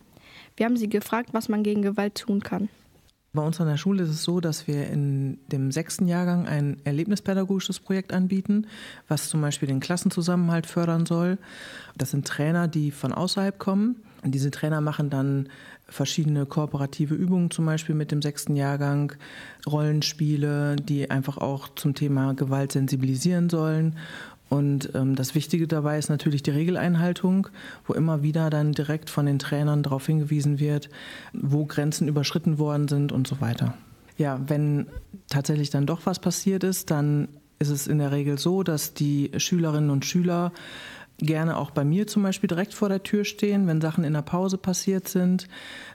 Wir 0.55 0.67
haben 0.67 0.77
sie 0.77 0.87
gefragt, 0.87 1.29
was 1.31 1.49
man 1.49 1.63
gegen 1.63 1.81
Gewalt 1.81 2.13
tun 2.13 2.41
kann. 2.41 2.69
Bei 3.33 3.41
uns 3.41 3.59
an 3.59 3.67
der 3.67 3.77
Schule 3.77 4.03
ist 4.03 4.09
es 4.09 4.23
so, 4.23 4.39
dass 4.39 4.67
wir 4.67 4.87
in 4.87 5.39
dem 5.47 5.71
sechsten 5.71 6.07
Jahrgang 6.07 6.47
ein 6.47 6.77
erlebnispädagogisches 6.83 7.79
Projekt 7.79 8.13
anbieten, 8.13 8.67
was 9.07 9.29
zum 9.29 9.41
Beispiel 9.41 9.67
den 9.67 9.79
Klassenzusammenhalt 9.79 10.67
fördern 10.67 11.07
soll. 11.07 11.39
Das 11.97 12.11
sind 12.11 12.27
Trainer, 12.27 12.67
die 12.67 12.91
von 12.91 13.13
außerhalb 13.13 13.57
kommen. 13.57 13.95
Und 14.23 14.35
diese 14.35 14.51
Trainer 14.51 14.81
machen 14.81 15.09
dann 15.09 15.49
verschiedene 15.89 16.45
kooperative 16.45 17.15
Übungen, 17.15 17.51
zum 17.51 17.65
Beispiel 17.65 17.95
mit 17.95 18.11
dem 18.11 18.21
sechsten 18.21 18.55
Jahrgang, 18.55 19.13
Rollenspiele, 19.67 20.75
die 20.77 21.09
einfach 21.09 21.37
auch 21.37 21.69
zum 21.75 21.95
Thema 21.95 22.33
Gewalt 22.33 22.71
sensibilisieren 22.71 23.49
sollen. 23.49 23.95
Und 24.49 24.95
ähm, 24.95 25.15
das 25.15 25.35
Wichtige 25.35 25.67
dabei 25.67 25.99
ist 25.99 26.09
natürlich 26.09 26.41
die 26.41 26.51
Regeleinhaltung, 26.51 27.47
wo 27.85 27.93
immer 27.93 28.23
wieder 28.23 28.49
dann 28.49 28.71
direkt 28.71 29.09
von 29.09 29.25
den 29.25 29.37
Trainern 29.37 29.83
darauf 29.83 30.07
hingewiesen 30.07 30.59
wird, 30.59 30.89
wo 31.33 31.65
Grenzen 31.65 32.07
überschritten 32.07 32.57
worden 32.57 32.87
sind 32.87 33.11
und 33.11 33.27
so 33.27 33.41
weiter. 33.41 33.75
Ja, 34.17 34.39
wenn 34.47 34.87
tatsächlich 35.29 35.69
dann 35.69 35.85
doch 35.85 36.01
was 36.05 36.19
passiert 36.19 36.63
ist, 36.63 36.89
dann 36.91 37.29
ist 37.59 37.69
es 37.69 37.87
in 37.87 37.99
der 37.99 38.11
Regel 38.11 38.39
so, 38.39 38.63
dass 38.63 38.93
die 38.93 39.31
Schülerinnen 39.37 39.89
und 39.89 40.05
Schüler 40.05 40.51
gerne 41.19 41.57
auch 41.57 41.71
bei 41.71 41.83
mir 41.83 42.07
zum 42.07 42.23
Beispiel 42.23 42.47
direkt 42.47 42.73
vor 42.73 42.89
der 42.89 43.03
Tür 43.03 43.25
stehen, 43.25 43.67
wenn 43.67 43.81
Sachen 43.81 44.03
in 44.03 44.13
der 44.13 44.21
Pause 44.21 44.57
passiert 44.57 45.07
sind 45.07 45.47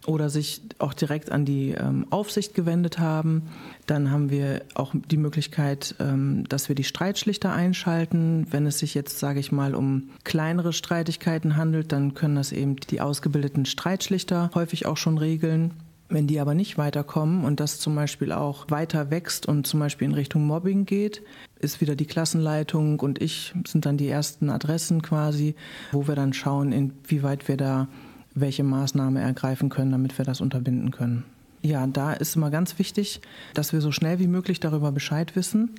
oder 0.06 0.28
sich 0.30 0.62
auch 0.78 0.94
direkt 0.94 1.32
an 1.32 1.44
die 1.44 1.70
ähm, 1.70 2.06
Aufsicht 2.10 2.54
gewendet 2.54 2.98
haben. 2.98 3.42
Dann 3.86 4.10
haben 4.10 4.30
wir 4.30 4.62
auch 4.74 4.94
die 4.94 5.16
Möglichkeit, 5.16 5.94
ähm, 5.98 6.44
dass 6.48 6.68
wir 6.68 6.76
die 6.76 6.84
Streitschlichter 6.84 7.52
einschalten. 7.52 8.46
Wenn 8.50 8.66
es 8.66 8.78
sich 8.78 8.94
jetzt, 8.94 9.18
sage 9.18 9.40
ich 9.40 9.52
mal, 9.52 9.74
um 9.74 10.10
kleinere 10.24 10.72
Streitigkeiten 10.72 11.56
handelt, 11.56 11.92
dann 11.92 12.14
können 12.14 12.36
das 12.36 12.52
eben 12.52 12.76
die 12.76 13.00
ausgebildeten 13.00 13.66
Streitschlichter 13.66 14.50
häufig 14.54 14.86
auch 14.86 14.96
schon 14.96 15.18
regeln. 15.18 15.72
Wenn 16.08 16.26
die 16.26 16.38
aber 16.38 16.54
nicht 16.54 16.76
weiterkommen 16.76 17.44
und 17.44 17.60
das 17.60 17.78
zum 17.78 17.94
Beispiel 17.94 18.30
auch 18.30 18.70
weiter 18.70 19.10
wächst 19.10 19.46
und 19.46 19.66
zum 19.66 19.80
Beispiel 19.80 20.06
in 20.06 20.14
Richtung 20.14 20.46
Mobbing 20.46 20.84
geht, 20.84 21.22
ist 21.58 21.80
wieder 21.80 21.96
die 21.96 22.06
Klassenleitung 22.06 23.00
und 23.00 23.22
ich 23.22 23.54
sind 23.66 23.86
dann 23.86 23.96
die 23.96 24.08
ersten 24.08 24.50
Adressen 24.50 25.00
quasi, 25.00 25.54
wo 25.92 26.06
wir 26.06 26.14
dann 26.14 26.34
schauen, 26.34 26.72
inwieweit 26.72 27.48
wir 27.48 27.56
da 27.56 27.88
welche 28.34 28.64
Maßnahme 28.64 29.20
ergreifen 29.20 29.70
können, 29.70 29.92
damit 29.92 30.18
wir 30.18 30.24
das 30.24 30.40
unterbinden 30.40 30.90
können. 30.90 31.24
Ja, 31.62 31.86
da 31.86 32.12
ist 32.12 32.36
immer 32.36 32.50
ganz 32.50 32.78
wichtig, 32.78 33.22
dass 33.54 33.72
wir 33.72 33.80
so 33.80 33.90
schnell 33.90 34.18
wie 34.18 34.26
möglich 34.26 34.60
darüber 34.60 34.92
Bescheid 34.92 35.34
wissen, 35.34 35.70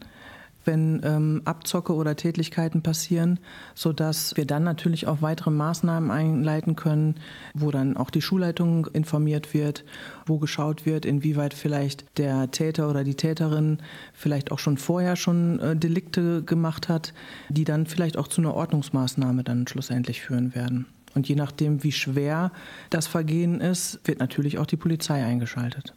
wenn 0.66 1.01
ähm, 1.03 1.41
Abzocke 1.45 1.93
oder 1.93 2.16
Tätlichkeiten 2.16 2.82
passieren, 2.82 3.39
sodass 3.74 4.36
wir 4.36 4.45
dann 4.45 4.63
natürlich 4.63 5.07
auch 5.07 5.22
weitere 5.22 5.51
Maßnahmen 5.51 6.11
einleiten 6.11 6.76
können, 6.76 7.16
wo 7.53 7.72
dann 7.72 7.97
auch 7.97 8.09
die 8.09 8.22
Schulleitung 8.22 8.88
informiert 8.88 9.53
wird, 9.53 9.84
wo 10.26 10.38
geschaut 10.38 10.86
wird, 10.86 11.05
inwieweit 11.05 11.53
vielleicht 11.53 12.05
der 12.18 12.51
Täter 12.51 12.89
oder 12.89 13.03
die 13.03 13.16
Täterin 13.16 13.80
vielleicht 14.13 14.51
auch 14.51 14.59
schon 14.59 14.78
vorher 14.78 15.16
schon 15.16 15.59
äh, 15.59 15.76
Delikte 15.76 16.43
gemacht 16.43 16.89
hat, 16.89 17.13
die 17.49 17.63
dann 17.63 17.86
vielleicht 17.86 18.18
auch 18.18 18.28
zu 18.28 18.41
einer 18.41 18.53
Ordnungsmaßnahme 18.53 19.43
dann 19.43 19.68
schlussendlich 19.68 20.22
führen 20.22 20.55
werden. 20.55 20.86
Und 21.16 21.30
je 21.30 21.36
nachdem, 21.36 21.84
wie 21.84 21.93
schwer 21.93 22.51
das 22.89 23.07
Vergehen 23.07 23.61
ist, 23.61 23.99
wird 24.03 24.20
natürlich 24.20 24.57
auch 24.57 24.66
die 24.66 24.76
Polizei 24.76 25.24
eingeschaltet. 25.24 25.93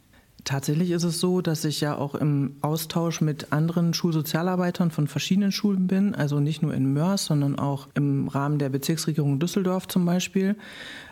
Tatsächlich 0.49 0.89
ist 0.89 1.03
es 1.03 1.19
so, 1.19 1.41
dass 1.41 1.63
ich 1.63 1.79
ja 1.79 1.95
auch 1.95 2.15
im 2.15 2.55
Austausch 2.61 3.21
mit 3.21 3.53
anderen 3.53 3.93
Schulsozialarbeitern 3.93 4.89
von 4.89 5.07
verschiedenen 5.07 5.51
Schulen 5.51 5.85
bin, 5.85 6.15
also 6.15 6.39
nicht 6.39 6.63
nur 6.63 6.73
in 6.73 6.91
Mörs, 6.91 7.25
sondern 7.25 7.59
auch 7.59 7.87
im 7.93 8.27
Rahmen 8.27 8.57
der 8.57 8.69
Bezirksregierung 8.69 9.37
Düsseldorf 9.37 9.87
zum 9.87 10.07
Beispiel, 10.07 10.55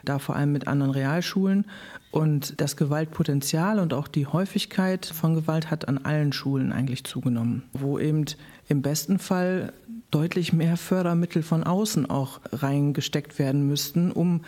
da 0.03 0.17
vor 0.17 0.35
allem 0.35 0.53
mit 0.53 0.67
anderen 0.67 0.91
Realschulen. 0.91 1.65
Und 2.09 2.59
das 2.59 2.77
Gewaltpotenzial 2.77 3.77
und 3.77 3.93
auch 3.93 4.07
die 4.07 4.25
Häufigkeit 4.25 5.05
von 5.05 5.35
Gewalt 5.35 5.69
hat 5.69 5.87
an 5.87 5.99
allen 5.99 6.33
Schulen 6.33 6.71
eigentlich 6.71 7.03
zugenommen, 7.03 7.61
wo 7.73 7.99
eben 7.99 8.25
im 8.69 8.81
besten 8.81 9.19
Fall 9.19 9.71
deutlich 10.09 10.51
mehr 10.51 10.77
Fördermittel 10.77 11.43
von 11.43 11.63
außen 11.63 12.09
auch 12.09 12.39
reingesteckt 12.51 13.37
werden 13.37 13.67
müssten, 13.67 14.11
um 14.11 14.41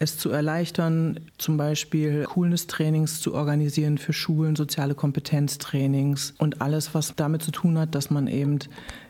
es 0.00 0.16
zu 0.16 0.30
erleichtern, 0.30 1.20
zum 1.38 1.56
Beispiel 1.56 2.24
Coolness-Trainings 2.24 3.20
zu 3.20 3.34
organisieren 3.34 3.98
für 3.98 4.12
Schulen, 4.12 4.54
soziale 4.54 4.94
Kompetenztrainings 4.94 6.34
und 6.38 6.62
alles, 6.62 6.94
was 6.94 7.14
damit 7.16 7.42
zu 7.42 7.50
tun 7.50 7.78
hat, 7.78 7.94
dass 7.94 8.10
man 8.10 8.28
eben 8.28 8.60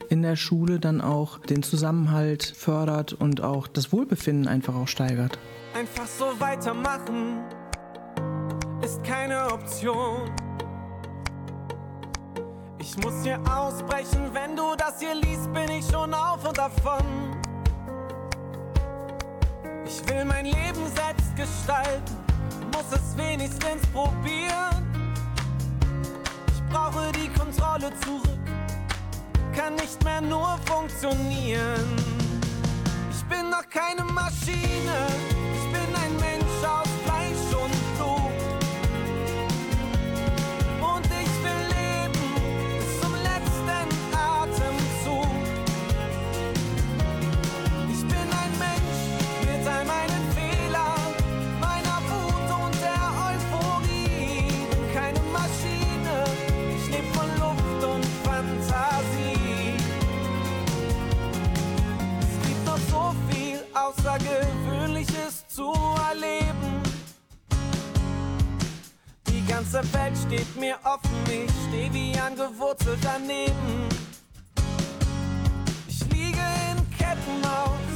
in 0.08 0.22
der 0.22 0.36
Schule 0.36 0.80
dann 0.80 1.00
auch 1.02 1.38
den 1.38 1.62
Zusammenhalt 1.62 2.42
fördert 2.42 3.12
und 3.12 3.42
auch 3.42 3.66
das 3.66 3.92
Wohlbefinden 3.92 4.48
einfach 4.48 4.74
auch 4.74 4.88
steigert. 4.88 5.38
Einfach 5.74 6.06
so 6.06 6.24
weitermachen 6.38 7.40
ist 8.82 9.04
keine 9.04 9.52
Option. 9.52 10.30
Ich 12.78 12.96
muss 13.04 13.22
hier 13.22 13.38
ausbrechen, 13.40 14.30
wenn 14.32 14.56
du 14.56 14.74
das 14.78 15.00
hier 15.00 15.14
liest, 15.14 15.52
bin 15.52 15.70
ich 15.70 15.84
schon 15.84 16.14
auf 16.14 16.48
und 16.48 16.56
davon. 16.56 17.04
Ich 19.88 20.06
will 20.06 20.22
mein 20.26 20.44
Leben 20.44 20.84
selbst 20.94 21.34
gestalten, 21.34 22.16
muss 22.74 22.92
es 22.92 23.16
wenigstens 23.16 23.86
probieren. 23.94 24.84
Ich 26.52 26.62
brauche 26.70 27.10
die 27.12 27.28
Kontrolle 27.28 27.90
zurück, 28.00 28.46
kann 29.56 29.76
nicht 29.76 30.04
mehr 30.04 30.20
nur 30.20 30.58
funktionieren. 30.66 31.96
Ich 33.10 33.24
bin 33.24 33.48
noch 33.48 33.66
keine 33.70 34.04
Maschine, 34.04 35.06
ich 35.54 35.72
bin 35.72 35.96
ein 35.96 36.16
Mensch 36.20 36.37
Außergewöhnliches 63.88 65.48
zu 65.48 65.72
erleben. 66.10 66.82
Die 69.28 69.46
ganze 69.46 69.80
Welt 69.94 70.14
steht 70.26 70.56
mir 70.56 70.76
offen, 70.84 71.10
ich 71.24 71.50
steh 71.68 71.90
wie 71.92 72.18
angewurzelt 72.18 72.98
daneben. 73.02 73.88
Ich 75.88 76.00
liege 76.12 76.46
in 76.70 76.76
Ketten 76.98 77.42
aus 77.44 77.88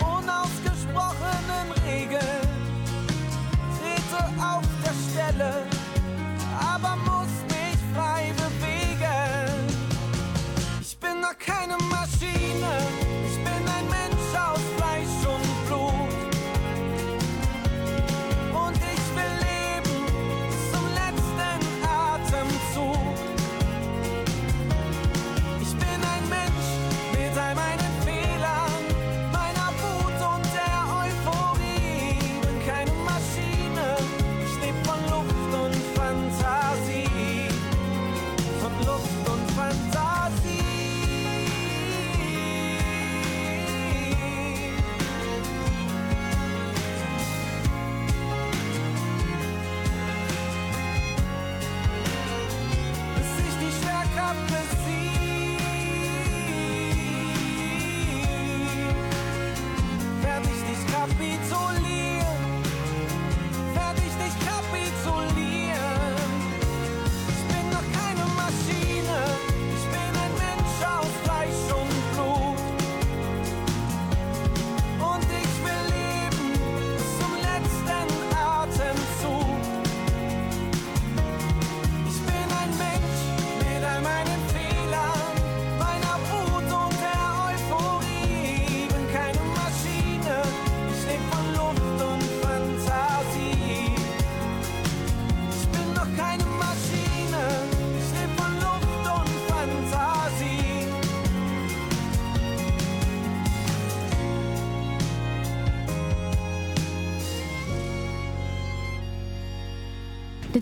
unausgesprochenen 0.00 1.72
Regeln. 1.86 2.48
Trete 3.76 4.24
auf 4.42 4.64
der 4.82 4.94
Stelle, 5.10 5.52
aber 6.74 6.96
muss 6.96 7.34
mich 7.48 7.78
frei 7.94 8.32
bewegen. 8.32 9.76
Ich 10.80 10.96
bin 10.98 11.20
noch 11.20 11.38
keine 11.38 11.76
Maschine, 11.90 12.41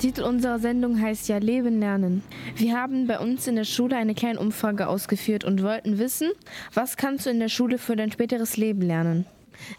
Titel 0.00 0.22
unserer 0.22 0.58
Sendung 0.58 0.98
heißt 0.98 1.28
ja 1.28 1.36
Leben 1.36 1.78
lernen. 1.78 2.22
Wir 2.56 2.80
haben 2.80 3.06
bei 3.06 3.18
uns 3.18 3.46
in 3.46 3.56
der 3.56 3.64
Schule 3.64 3.96
eine 3.96 4.14
kleine 4.14 4.40
Umfrage 4.40 4.88
ausgeführt 4.88 5.44
und 5.44 5.62
wollten 5.62 5.98
wissen, 5.98 6.30
was 6.72 6.96
kannst 6.96 7.26
du 7.26 7.30
in 7.30 7.38
der 7.38 7.50
Schule 7.50 7.76
für 7.76 7.96
dein 7.96 8.10
späteres 8.10 8.56
Leben 8.56 8.80
lernen? 8.80 9.26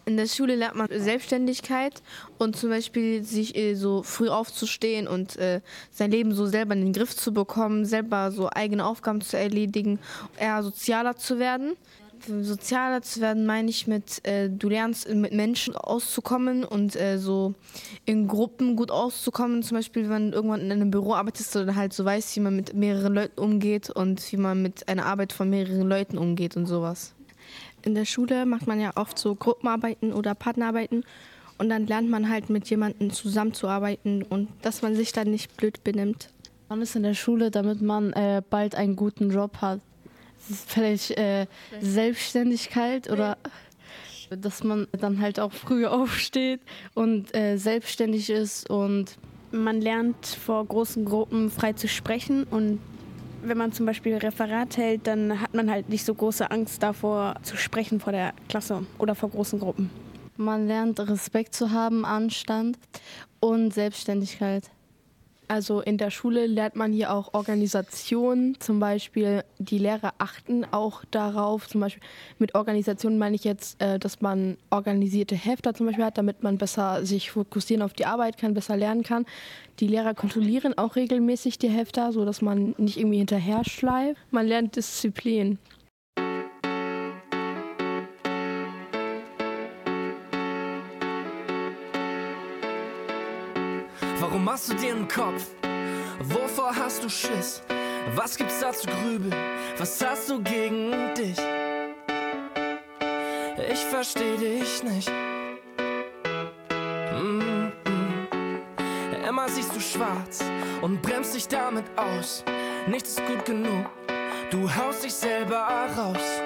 In 0.05 0.17
der 0.17 0.27
Schule 0.27 0.53
lernt 0.53 0.75
man 0.75 0.89
Selbstständigkeit 0.91 2.03
und 2.37 2.55
zum 2.55 2.69
Beispiel 2.69 3.23
sich 3.23 3.55
äh, 3.55 3.73
so 3.73 4.03
früh 4.03 4.29
aufzustehen 4.29 5.07
und 5.07 5.37
äh, 5.37 5.61
sein 5.89 6.11
Leben 6.11 6.35
so 6.35 6.45
selber 6.45 6.75
in 6.75 6.81
den 6.81 6.93
Griff 6.93 7.15
zu 7.15 7.33
bekommen, 7.33 7.85
selber 7.85 8.31
so 8.31 8.47
eigene 8.47 8.85
Aufgaben 8.85 9.21
zu 9.21 9.39
erledigen, 9.39 9.97
eher 10.37 10.61
sozialer 10.61 11.17
zu 11.17 11.39
werden. 11.39 11.73
Sozialer 12.27 13.01
zu 13.01 13.21
werden 13.21 13.45
meine 13.45 13.69
ich 13.69 13.87
mit, 13.87 14.25
äh, 14.25 14.49
du 14.49 14.69
lernst 14.69 15.07
äh, 15.07 15.15
mit 15.15 15.33
Menschen 15.33 15.75
auszukommen 15.75 16.63
und 16.63 16.95
äh, 16.95 17.17
so 17.17 17.55
in 18.05 18.27
Gruppen 18.27 18.75
gut 18.75 18.91
auszukommen. 18.91 19.63
Zum 19.63 19.77
Beispiel, 19.77 20.09
wenn 20.09 20.31
du 20.31 20.37
irgendwann 20.37 20.61
in 20.61 20.71
einem 20.71 20.91
Büro 20.91 21.13
arbeitest 21.13 21.55
oder 21.55 21.75
halt 21.75 21.93
so 21.93 22.05
weißt, 22.05 22.35
wie 22.35 22.41
man 22.41 22.55
mit 22.55 22.73
mehreren 22.73 23.13
Leuten 23.13 23.39
umgeht 23.39 23.89
und 23.89 24.31
wie 24.31 24.37
man 24.37 24.61
mit 24.61 24.87
einer 24.87 25.05
Arbeit 25.05 25.33
von 25.33 25.49
mehreren 25.49 25.87
Leuten 25.87 26.17
umgeht 26.17 26.55
und 26.55 26.65
sowas. 26.65 27.13
In 27.83 27.95
der 27.95 28.05
Schule 28.05 28.45
macht 28.45 28.67
man 28.67 28.79
ja 28.79 28.91
oft 28.95 29.17
so 29.17 29.33
Gruppenarbeiten 29.35 30.13
oder 30.13 30.35
Partnerarbeiten 30.35 31.03
und 31.57 31.69
dann 31.69 31.87
lernt 31.87 32.09
man 32.09 32.29
halt 32.29 32.49
mit 32.49 32.69
jemandem 32.69 33.11
zusammenzuarbeiten 33.11 34.23
und 34.23 34.49
dass 34.61 34.81
man 34.81 34.95
sich 34.95 35.11
dann 35.11 35.31
nicht 35.31 35.57
blöd 35.57 35.83
benimmt. 35.83 36.29
Man 36.69 36.81
ist 36.81 36.95
in 36.95 37.03
der 37.03 37.15
Schule, 37.15 37.51
damit 37.51 37.81
man 37.81 38.13
äh, 38.13 38.41
bald 38.47 38.75
einen 38.75 38.95
guten 38.95 39.31
Job 39.31 39.57
hat. 39.57 39.81
Das 40.47 40.57
ist 40.57 40.71
vielleicht 40.71 41.11
äh, 41.11 41.45
Selbstständigkeit 41.79 43.09
oder 43.09 43.37
dass 44.29 44.63
man 44.63 44.87
dann 44.91 45.21
halt 45.21 45.39
auch 45.39 45.51
früh 45.51 45.85
aufsteht 45.87 46.61
und 46.93 47.35
äh, 47.35 47.57
selbstständig 47.57 48.29
ist 48.29 48.69
und 48.69 49.17
Man 49.51 49.81
lernt 49.81 50.25
vor 50.25 50.65
großen 50.65 51.03
Gruppen 51.03 51.51
frei 51.51 51.73
zu 51.73 51.87
sprechen 51.89 52.45
und 52.45 52.79
wenn 53.43 53.57
man 53.57 53.73
zum 53.73 53.85
Beispiel 53.85 54.15
Referat 54.15 54.77
hält, 54.77 55.07
dann 55.07 55.41
hat 55.41 55.53
man 55.53 55.69
halt 55.69 55.89
nicht 55.89 56.05
so 56.05 56.13
große 56.13 56.49
Angst 56.49 56.81
davor 56.81 57.35
zu 57.41 57.57
sprechen 57.57 57.99
vor 57.99 58.13
der 58.13 58.33
Klasse 58.47 58.85
oder 58.97 59.15
vor 59.15 59.29
großen 59.29 59.59
Gruppen. 59.59 59.89
man 60.37 60.67
lernt 60.67 60.99
Respekt 60.99 61.53
zu 61.53 61.71
haben, 61.71 62.05
Anstand 62.05 62.77
und 63.39 63.73
Selbstständigkeit. 63.73 64.69
Also 65.51 65.81
in 65.81 65.97
der 65.97 66.11
Schule 66.11 66.47
lernt 66.47 66.77
man 66.77 66.93
hier 66.93 67.11
auch 67.11 67.33
Organisation. 67.33 68.55
Zum 68.61 68.79
Beispiel 68.79 69.43
die 69.59 69.79
Lehrer 69.79 70.13
achten 70.17 70.63
auch 70.71 71.03
darauf. 71.11 71.67
Zum 71.67 71.81
Beispiel 71.81 72.01
mit 72.39 72.55
Organisation 72.55 73.17
meine 73.17 73.35
ich 73.35 73.43
jetzt, 73.43 73.81
äh, 73.81 73.99
dass 73.99 74.21
man 74.21 74.55
organisierte 74.69 75.35
Hefter 75.35 75.73
zum 75.73 75.87
Beispiel 75.87 76.05
hat, 76.05 76.17
damit 76.17 76.41
man 76.41 76.57
besser 76.57 77.05
sich 77.05 77.31
fokussieren 77.31 77.81
auf 77.81 77.91
die 77.91 78.05
Arbeit 78.05 78.37
kann, 78.37 78.53
besser 78.53 78.77
lernen 78.77 79.03
kann. 79.03 79.25
Die 79.81 79.87
Lehrer 79.87 80.13
kontrollieren 80.13 80.77
auch 80.77 80.95
regelmäßig 80.95 81.59
die 81.59 81.69
Hefter, 81.69 82.13
so 82.13 82.23
dass 82.23 82.41
man 82.41 82.73
nicht 82.77 82.97
irgendwie 82.97 83.17
hinterher 83.17 83.65
schleift. 83.65 84.21
Man 84.31 84.47
lernt 84.47 84.77
Disziplin. 84.77 85.57
Machst 94.51 94.69
du 94.69 94.73
dir 94.73 94.93
einen 94.93 95.07
Kopf? 95.07 95.45
Wovor 96.23 96.75
hast 96.75 97.01
du 97.01 97.09
Schiss? 97.09 97.61
Was 98.15 98.35
gibt's 98.35 98.59
da 98.59 98.73
zu 98.73 98.85
grübeln? 98.85 99.33
Was 99.77 100.03
hast 100.05 100.29
du 100.29 100.43
gegen 100.43 100.91
dich? 101.15 101.37
Ich 103.71 103.79
versteh 103.85 104.35
dich 104.35 104.83
nicht. 104.83 105.09
Mm 107.17 107.71
-mm. 107.85 109.29
Immer 109.29 109.47
siehst 109.47 109.73
du 109.73 109.79
schwarz 109.79 110.43
und 110.81 111.01
bremst 111.01 111.33
dich 111.33 111.47
damit 111.47 111.85
aus. 111.95 112.43
Nichts 112.87 113.11
ist 113.11 113.25
gut 113.27 113.45
genug, 113.45 113.85
du 114.49 114.69
haust 114.75 115.05
dich 115.05 115.13
selber 115.13 115.65
raus. 115.95 116.41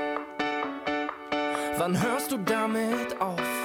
Wann 1.80 2.00
hörst 2.00 2.32
du 2.32 2.38
damit 2.38 3.20
auf? 3.20 3.65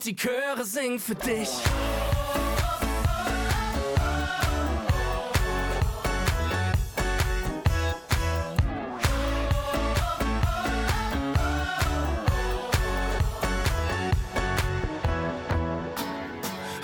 Und 0.00 0.06
die 0.06 0.16
Chöre 0.16 0.64
singen 0.64 0.98
für 0.98 1.14
dich. 1.14 1.50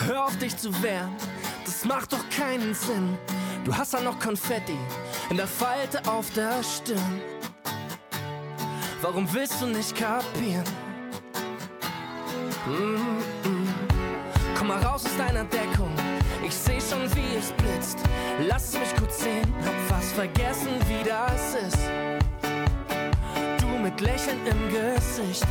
Hör 0.04 0.26
auf 0.26 0.36
dich 0.36 0.54
zu 0.58 0.70
wehren, 0.82 1.10
das 1.64 1.86
macht 1.86 2.12
doch 2.12 2.18
keinen 2.28 2.74
Sinn. 2.74 3.16
Du 3.64 3.74
hast 3.74 3.94
ja 3.94 4.02
noch 4.02 4.20
Konfetti 4.20 4.76
in 5.30 5.38
der 5.38 5.46
Falte 5.46 6.06
auf 6.06 6.30
der 6.34 6.62
Stirn. 6.62 7.22
Warum 9.00 9.32
willst 9.32 9.62
du 9.62 9.66
nicht 9.68 9.96
kapieren? 9.96 10.85
Mm 12.66 12.96
-mm. 13.44 13.68
Komm 14.58 14.68
mal 14.68 14.82
raus 14.82 15.04
aus 15.04 15.16
deiner 15.16 15.44
Deckung. 15.44 15.92
Ich 16.44 16.54
seh 16.54 16.80
schon, 16.80 17.02
wie 17.14 17.36
es 17.38 17.52
blitzt. 17.52 17.98
Lass 18.48 18.72
mich 18.72 18.94
kurz 18.96 19.20
sehen, 19.20 19.54
hab 19.64 19.74
fast 19.88 20.12
vergessen, 20.14 20.72
wie 20.88 21.08
das 21.08 21.54
ist. 21.54 21.78
Du 23.60 23.68
mit 23.78 24.00
Lächeln 24.00 24.40
im 24.46 24.68
Gesicht. 24.68 25.46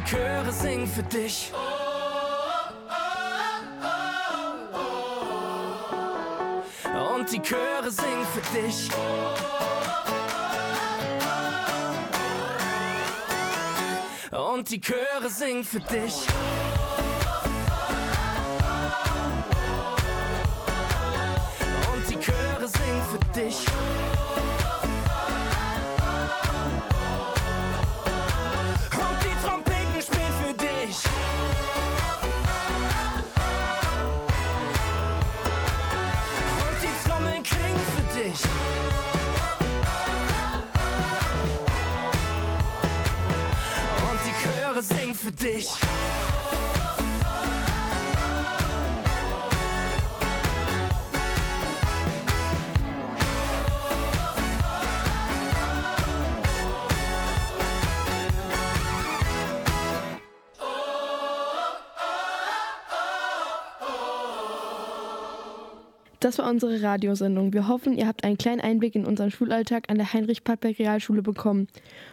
Die 0.00 0.10
Chöre 0.10 0.52
singen 0.52 0.86
für 0.86 1.02
dich. 1.02 1.52
Und 7.16 7.30
die 7.32 7.42
Chöre 7.42 7.90
singen 7.90 8.26
für 8.32 8.40
dich. 8.58 8.90
Und 14.30 14.70
die 14.70 14.80
Chöre 14.80 15.28
singen 15.28 15.64
für 15.64 15.80
dich. 15.80 16.14
Und 21.92 22.10
die 22.10 22.18
Chöre 22.18 22.68
singen 22.68 23.02
für 23.10 23.40
dich. 23.40 23.66
Chöre 45.38 45.62
singen 45.62 45.99
Das 66.30 66.38
war 66.38 66.48
unsere 66.48 66.80
Radiosendung. 66.80 67.52
Wir 67.52 67.66
hoffen, 67.66 67.98
ihr 67.98 68.06
habt 68.06 68.22
einen 68.22 68.38
kleinen 68.38 68.60
Einblick 68.60 68.94
in 68.94 69.04
unseren 69.04 69.32
Schulalltag 69.32 69.90
an 69.90 69.96
der 69.96 70.12
Heinrich-Pattberg 70.12 70.78
Realschule 70.78 71.22
bekommen. 71.22 71.66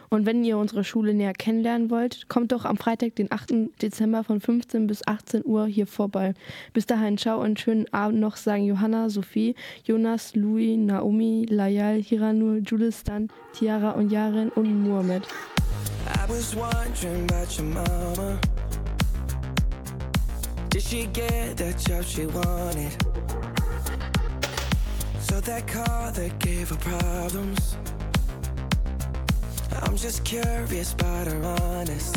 Und 0.09 0.25
wenn 0.25 0.43
ihr 0.43 0.57
unsere 0.57 0.83
Schule 0.83 1.13
näher 1.13 1.33
kennenlernen 1.33 1.91
wollt, 1.91 2.27
kommt 2.27 2.51
doch 2.51 2.65
am 2.65 2.77
Freitag, 2.77 3.13
den 3.13 3.31
8. 3.31 3.79
Dezember 3.79 4.23
von 4.23 4.41
15 4.41 4.87
bis 4.87 5.05
18 5.07 5.45
Uhr 5.45 5.67
hier 5.67 5.85
vorbei. 5.85 6.33
Bis 6.73 6.87
dahin, 6.87 7.19
ciao 7.19 7.39
und 7.39 7.59
schönen 7.59 7.85
Abend 7.93 8.19
noch, 8.19 8.37
sagen 8.37 8.63
Johanna, 8.63 9.11
Sophie, 9.11 9.53
Jonas, 9.83 10.33
Louis, 10.33 10.79
Naomi, 10.79 11.45
Layal, 11.47 12.01
Hiranul, 12.01 12.63
Julistan, 12.65 13.27
Tiara 13.53 13.91
und 13.91 14.11
Yaren 14.11 14.49
und 14.49 14.81
Mohamed. 14.81 15.27
I 16.07 16.27
was 16.27 16.55
wondering 16.55 17.23
about 17.25 17.55
your 17.55 17.67
mama. 17.67 18.39
Did 20.69 20.81
she 20.81 21.05
get 21.13 21.55
the 21.57 21.71
job 21.87 22.03
she 22.03 22.25
wanted? 22.25 23.16
So 25.27 25.41
that 25.41 25.67
car 25.67 26.11
that 26.13 26.39
gave 26.39 26.69
her 26.69 26.77
problems. 26.77 27.75
I'm 29.81 29.97
just 29.97 30.23
curious 30.23 30.93
about 30.93 31.27
her 31.27 31.43
honest. 31.43 32.15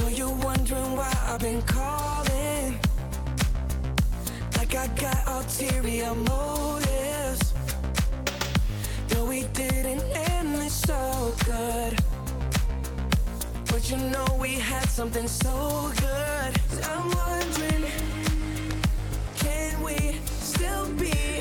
Know 0.00 0.08
you're 0.08 0.34
wondering 0.42 0.96
why 0.96 1.12
I've 1.28 1.38
been 1.38 1.62
calling. 1.62 2.80
Like 4.58 4.74
I 4.74 4.88
got 4.98 5.22
ulterior 5.28 6.16
motives. 6.16 7.54
No, 9.14 9.24
we 9.26 9.44
didn't 9.54 10.02
end 10.32 10.56
this 10.56 10.74
so 10.74 11.32
good. 11.44 11.96
But 13.68 13.88
you 13.88 13.98
know 13.98 14.26
we 14.40 14.54
had 14.54 14.88
something 14.88 15.28
so 15.28 15.92
good. 16.00 16.60
I'm 16.90 17.08
wondering, 17.12 17.84
can 19.36 19.80
we 19.84 20.21
will 20.82 20.92
be 20.94 21.31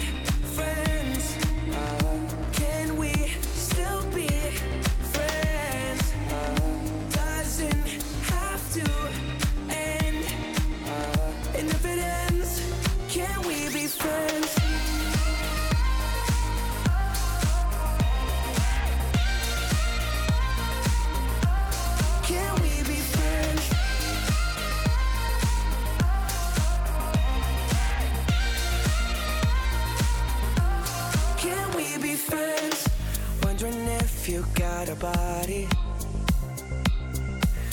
if 34.22 34.30
you 34.30 34.46
got 34.54 34.88
a 34.88 34.94
body 34.94 35.68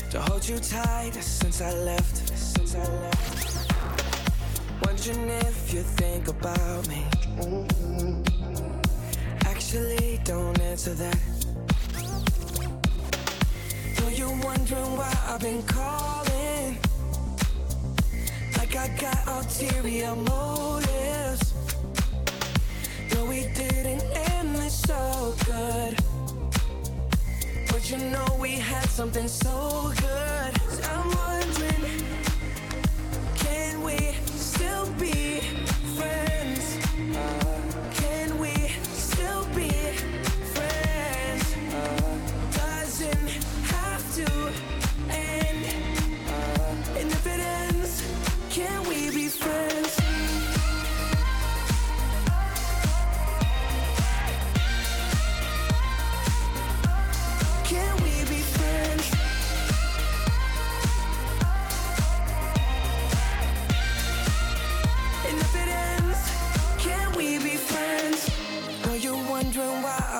to 0.09 0.18
hold 0.18 0.49
you 0.49 0.57
tight 0.59 1.12
since 1.12 1.61
I 1.61 1.74
left. 1.74 2.16
Since 2.38 2.74
I 2.74 2.84
left. 3.03 3.72
Wondering 4.86 5.28
if 5.28 5.74
you 5.74 5.82
think 5.82 6.28
about 6.28 6.88
me. 6.88 7.05
Actually, 9.44 10.20
don't 10.24 10.59
answer 10.61 10.94
that. 10.94 11.18
Know 14.01 14.09
you're 14.09 14.40
wondering 14.42 14.96
why 14.96 15.14
I've 15.28 15.40
been 15.40 15.62
calling. 15.64 16.78
Like 18.57 18.74
I 18.74 18.88
got 18.99 19.28
ulterior 19.28 20.16
motives. 20.16 20.97
You 27.89 27.97
know 27.97 28.36
we 28.39 28.51
had 28.53 28.86
something 28.91 29.26
so 29.26 29.91
good. 29.97 30.53
I'm 30.84 31.09
wondering, 31.16 32.05
can 33.36 33.82
we 33.82 34.18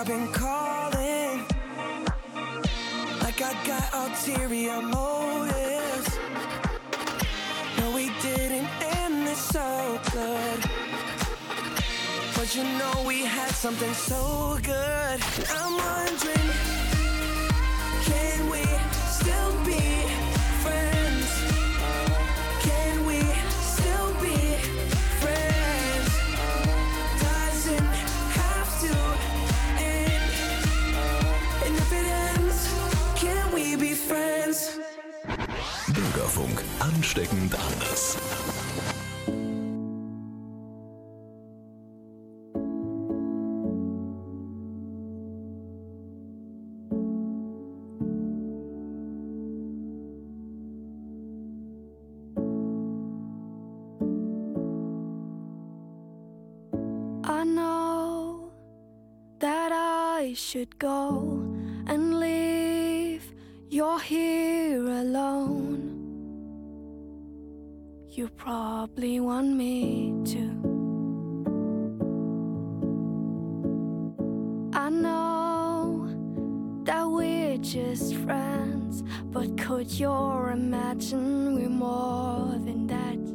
I've 0.01 0.07
been 0.07 0.33
calling? 0.33 1.45
Like 3.21 3.43
I 3.43 3.53
got 3.67 3.93
ulterior 3.93 4.81
motives. 4.81 6.19
No, 7.79 7.91
we 7.91 8.13
didn't 8.23 8.69
end 8.81 9.27
this 9.27 9.39
so 9.39 10.01
good. 10.13 10.61
But 12.37 12.55
you 12.55 12.63
know 12.63 13.03
we 13.09 13.25
had 13.25 13.51
something 13.51 13.93
so 13.93 14.57
good. 14.63 15.21
I'm 15.51 15.73
wondering, 15.77 16.49
Bürgerfunk. 36.39 36.65
Ansteckend 36.81 37.55
anders. 37.55 38.17
I 57.25 57.45
know 57.45 58.51
that 59.41 59.73
I 59.73 60.33
should 60.35 60.79
go 60.79 61.43
and 61.87 62.21
leave. 62.21 63.35
You're 63.71 64.01
here 64.01 64.83
alone. 64.85 65.98
You 68.19 68.27
probably 68.31 69.21
want 69.21 69.55
me 69.55 70.13
to. 70.25 70.41
I 74.77 74.91
know 74.91 76.09
that 76.83 77.05
we're 77.09 77.59
just 77.59 78.17
friends, 78.17 79.05
but 79.27 79.57
could 79.57 79.89
you 79.89 80.11
imagine 80.11 81.55
we're 81.55 81.69
more 81.69 82.59
than 82.59 82.89
that? 82.89 83.28